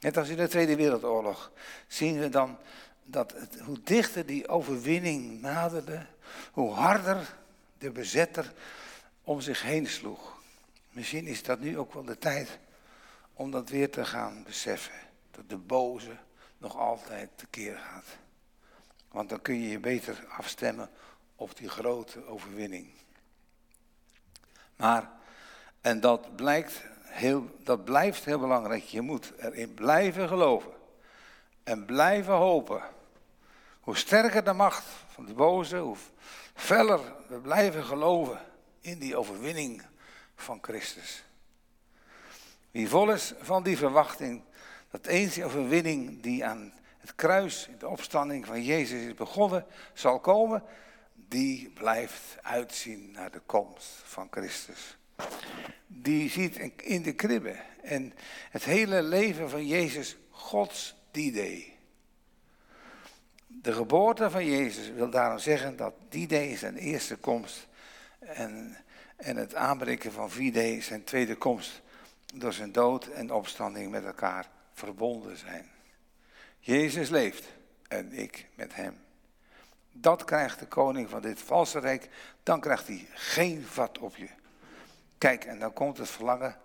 Net 0.00 0.16
als 0.16 0.28
in 0.28 0.36
de 0.36 0.48
Tweede 0.48 0.76
Wereldoorlog 0.76 1.52
zien 1.86 2.18
we 2.18 2.28
dan 2.28 2.58
dat 3.04 3.32
het, 3.32 3.60
hoe 3.60 3.80
dichter 3.82 4.26
die 4.26 4.48
overwinning 4.48 5.40
naderde, 5.40 6.06
hoe 6.52 6.72
harder 6.72 7.36
de 7.78 7.90
bezetter 7.90 8.52
om 9.22 9.40
zich 9.40 9.62
heen 9.62 9.86
sloeg. 9.86 10.40
Misschien 10.90 11.26
is 11.26 11.42
dat 11.42 11.60
nu 11.60 11.78
ook 11.78 11.92
wel 11.92 12.04
de 12.04 12.18
tijd 12.18 12.58
om 13.32 13.50
dat 13.50 13.68
weer 13.68 13.90
te 13.90 14.04
gaan 14.04 14.42
beseffen. 14.42 15.00
Dat 15.30 15.48
de 15.48 15.56
boze 15.56 16.16
nog 16.58 16.76
altijd 16.76 17.30
tekeer 17.34 17.76
gaat. 17.76 18.06
Want 19.08 19.28
dan 19.28 19.42
kun 19.42 19.60
je 19.60 19.68
je 19.68 19.78
beter 19.78 20.26
afstemmen 20.28 20.90
op 21.36 21.56
die 21.56 21.68
grote 21.68 22.26
overwinning. 22.26 22.90
Maar, 24.76 25.10
en 25.80 26.00
dat, 26.00 26.36
blijkt 26.36 26.82
heel, 27.08 27.50
dat 27.62 27.84
blijft 27.84 28.24
heel 28.24 28.38
belangrijk, 28.38 28.82
je 28.82 29.00
moet 29.00 29.32
erin 29.38 29.74
blijven 29.74 30.28
geloven. 30.28 30.70
En 31.64 31.84
blijven 31.84 32.34
hopen. 32.34 32.82
Hoe 33.80 33.96
sterker 33.96 34.44
de 34.44 34.52
macht 34.52 34.84
van 35.08 35.26
de 35.26 35.32
boze, 35.32 35.76
hoe 35.76 35.96
feller 36.54 37.00
we 37.28 37.38
blijven 37.38 37.84
geloven 37.84 38.40
in 38.80 38.98
die 38.98 39.16
overwinning 39.16 39.82
van 40.34 40.58
Christus. 40.62 41.24
Wie 42.70 42.88
vol 42.88 43.10
is 43.10 43.32
van 43.40 43.62
die 43.62 43.76
verwachting, 43.76 44.42
dat 44.90 45.06
eens 45.06 45.34
die 45.34 45.44
overwinning 45.44 46.22
die 46.22 46.44
aan 46.44 46.72
het 46.98 47.14
kruis, 47.14 47.68
de 47.78 47.88
opstanding 47.88 48.46
van 48.46 48.62
Jezus 48.62 49.02
is 49.02 49.14
begonnen, 49.14 49.66
zal 49.92 50.20
komen, 50.20 50.62
die 51.14 51.70
blijft 51.70 52.36
uitzien 52.42 53.10
naar 53.10 53.30
de 53.30 53.40
komst 53.46 53.88
van 54.04 54.28
Christus. 54.30 54.96
Die 55.86 56.30
ziet 56.30 56.56
in 56.76 57.02
de 57.02 57.12
kribbe 57.12 57.56
en 57.82 58.12
het 58.50 58.64
hele 58.64 59.02
leven 59.02 59.50
van 59.50 59.66
Jezus 59.66 60.16
Gods 60.30 60.94
D-Day. 61.10 61.76
De 63.46 63.72
geboorte 63.72 64.30
van 64.30 64.46
Jezus 64.46 64.90
wil 64.90 65.10
daarom 65.10 65.38
zeggen 65.38 65.76
dat 65.76 65.94
D-Day 66.08 66.56
zijn 66.56 66.76
eerste 66.76 67.16
komst 67.16 67.66
en, 68.18 68.76
en 69.16 69.36
het 69.36 69.54
aanbreken 69.54 70.12
van 70.12 70.30
V-Day 70.30 70.80
zijn 70.80 71.04
tweede 71.04 71.36
komst 71.36 71.82
door 72.34 72.52
zijn 72.52 72.72
dood 72.72 73.06
en 73.06 73.32
opstanding 73.32 73.90
met 73.90 74.04
elkaar 74.04 74.48
verbonden 74.72 75.36
zijn. 75.36 75.70
Jezus 76.60 77.08
leeft 77.08 77.48
en 77.88 78.12
ik 78.12 78.46
met 78.54 78.74
hem. 78.74 79.00
Dat 79.92 80.24
krijgt 80.24 80.58
de 80.58 80.66
koning 80.66 81.08
van 81.10 81.22
dit 81.22 81.40
valse 81.40 81.78
rijk, 81.78 82.08
dan 82.42 82.60
krijgt 82.60 82.86
hij 82.86 83.06
geen 83.12 83.64
vat 83.64 83.98
op 83.98 84.16
je. 84.16 84.28
Kijk, 85.18 85.44
en 85.44 85.58
dan 85.58 85.72
komt 85.72 85.98
het 85.98 86.10
verlangen 86.10 86.56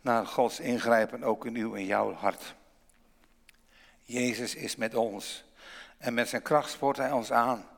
naar 0.00 0.26
Gods 0.26 0.60
ingrijpen 0.60 1.22
ook 1.22 1.46
in 1.46 1.56
uw 1.56 1.74
en 1.74 1.84
jouw 1.84 2.12
hart. 2.12 2.54
Jezus 4.02 4.54
is 4.54 4.76
met 4.76 4.94
ons 4.94 5.44
en 5.98 6.14
met 6.14 6.28
zijn 6.28 6.42
kracht 6.42 6.70
spoort 6.70 6.96
hij 6.96 7.12
ons 7.12 7.32
aan. 7.32 7.68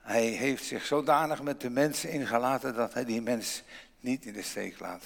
Hij 0.00 0.26
heeft 0.26 0.64
zich 0.64 0.84
zodanig 0.84 1.42
met 1.42 1.60
de 1.60 1.70
mensen 1.70 2.10
ingelaten 2.10 2.74
dat 2.74 2.94
hij 2.94 3.04
die 3.04 3.22
mens 3.22 3.62
niet 4.00 4.24
in 4.24 4.32
de 4.32 4.42
steek 4.42 4.80
laat. 4.80 5.04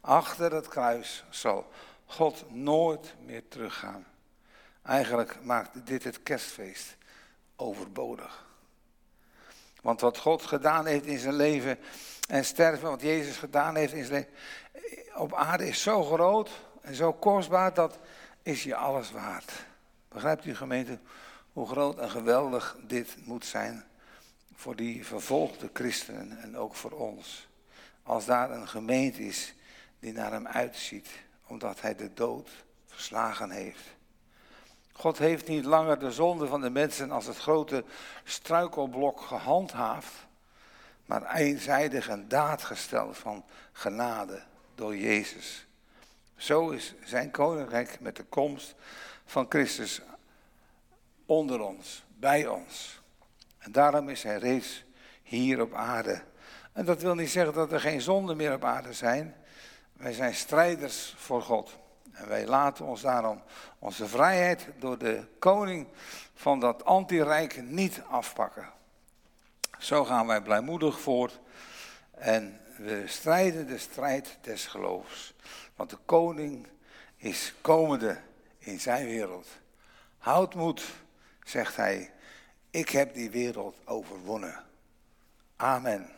Achter 0.00 0.54
het 0.54 0.68
kruis 0.68 1.24
zal 1.30 1.70
God 2.06 2.44
nooit 2.50 3.14
meer 3.24 3.48
teruggaan. 3.48 4.06
Eigenlijk 4.82 5.38
maakt 5.42 5.86
dit 5.86 6.04
het 6.04 6.22
kerstfeest 6.22 6.96
overbodig. 7.56 8.46
Want 9.82 10.00
wat 10.00 10.18
God 10.18 10.42
gedaan 10.42 10.86
heeft 10.86 11.06
in 11.06 11.18
zijn 11.18 11.34
leven 11.34 11.78
en 12.28 12.44
sterven, 12.44 12.88
wat 12.88 13.02
Jezus 13.02 13.36
gedaan 13.36 13.76
heeft 13.76 13.92
in 13.92 14.04
zijn 14.04 14.26
op 15.14 15.34
aarde 15.34 15.68
is 15.68 15.82
zo 15.82 16.02
groot 16.02 16.50
en 16.80 16.94
zo 16.94 17.12
kostbaar, 17.12 17.74
dat 17.74 17.98
is 18.42 18.62
je 18.62 18.74
alles 18.74 19.10
waard. 19.10 19.52
Begrijpt 20.08 20.44
u 20.44 20.54
gemeente 20.54 20.98
hoe 21.52 21.66
groot 21.66 21.98
en 21.98 22.10
geweldig 22.10 22.76
dit 22.86 23.16
moet 23.24 23.44
zijn 23.44 23.84
voor 24.54 24.76
die 24.76 25.06
vervolgde 25.06 25.70
christenen 25.72 26.42
en 26.42 26.56
ook 26.56 26.74
voor 26.74 26.90
ons. 26.90 27.48
Als 28.02 28.24
daar 28.24 28.50
een 28.50 28.68
gemeente 28.68 29.26
is 29.26 29.54
die 30.00 30.12
naar 30.12 30.32
hem 30.32 30.46
uitziet, 30.46 31.08
omdat 31.46 31.80
hij 31.80 31.94
de 31.94 32.14
dood 32.14 32.50
verslagen 32.86 33.50
heeft. 33.50 33.82
God 34.92 35.18
heeft 35.18 35.48
niet 35.48 35.64
langer 35.64 35.98
de 35.98 36.12
zonde 36.12 36.46
van 36.46 36.60
de 36.60 36.70
mensen 36.70 37.10
als 37.10 37.26
het 37.26 37.38
grote 37.38 37.84
struikelblok 38.24 39.20
gehandhaafd, 39.20 40.27
maar 41.08 41.34
eenzijdig 41.34 42.08
een 42.08 42.28
daad 42.28 42.62
gesteld 42.62 43.18
van 43.18 43.44
genade 43.72 44.42
door 44.74 44.96
Jezus. 44.96 45.66
Zo 46.36 46.70
is 46.70 46.94
zijn 47.04 47.30
koninkrijk 47.30 48.00
met 48.00 48.16
de 48.16 48.24
komst 48.24 48.74
van 49.24 49.46
Christus 49.48 50.00
onder 51.26 51.60
ons, 51.60 52.04
bij 52.08 52.46
ons. 52.46 53.00
En 53.58 53.72
daarom 53.72 54.08
is 54.08 54.22
hij 54.22 54.38
reeds 54.38 54.84
hier 55.22 55.60
op 55.60 55.74
aarde. 55.74 56.22
En 56.72 56.84
dat 56.84 57.02
wil 57.02 57.14
niet 57.14 57.30
zeggen 57.30 57.54
dat 57.54 57.72
er 57.72 57.80
geen 57.80 58.00
zonden 58.00 58.36
meer 58.36 58.52
op 58.52 58.64
aarde 58.64 58.92
zijn. 58.92 59.36
Wij 59.92 60.12
zijn 60.12 60.34
strijders 60.34 61.14
voor 61.16 61.42
God. 61.42 61.78
En 62.12 62.28
wij 62.28 62.46
laten 62.46 62.84
ons 62.84 63.00
daarom 63.00 63.42
onze 63.78 64.08
vrijheid 64.08 64.66
door 64.78 64.98
de 64.98 65.26
koning 65.38 65.86
van 66.34 66.60
dat 66.60 66.84
antirijk 66.84 67.62
niet 67.62 68.02
afpakken. 68.08 68.76
Zo 69.78 70.04
gaan 70.04 70.26
wij 70.26 70.42
blijmoedig 70.42 71.00
voort 71.00 71.40
en 72.10 72.60
we 72.76 73.02
strijden 73.06 73.66
de 73.66 73.78
strijd 73.78 74.38
des 74.40 74.66
geloofs. 74.66 75.34
Want 75.76 75.90
de 75.90 75.98
koning 76.04 76.66
is 77.16 77.54
komende 77.60 78.20
in 78.58 78.80
zijn 78.80 79.06
wereld. 79.06 79.46
Houd 80.18 80.54
moed, 80.54 80.84
zegt 81.44 81.76
hij. 81.76 82.10
Ik 82.70 82.88
heb 82.88 83.14
die 83.14 83.30
wereld 83.30 83.76
overwonnen. 83.84 84.64
Amen. 85.56 86.17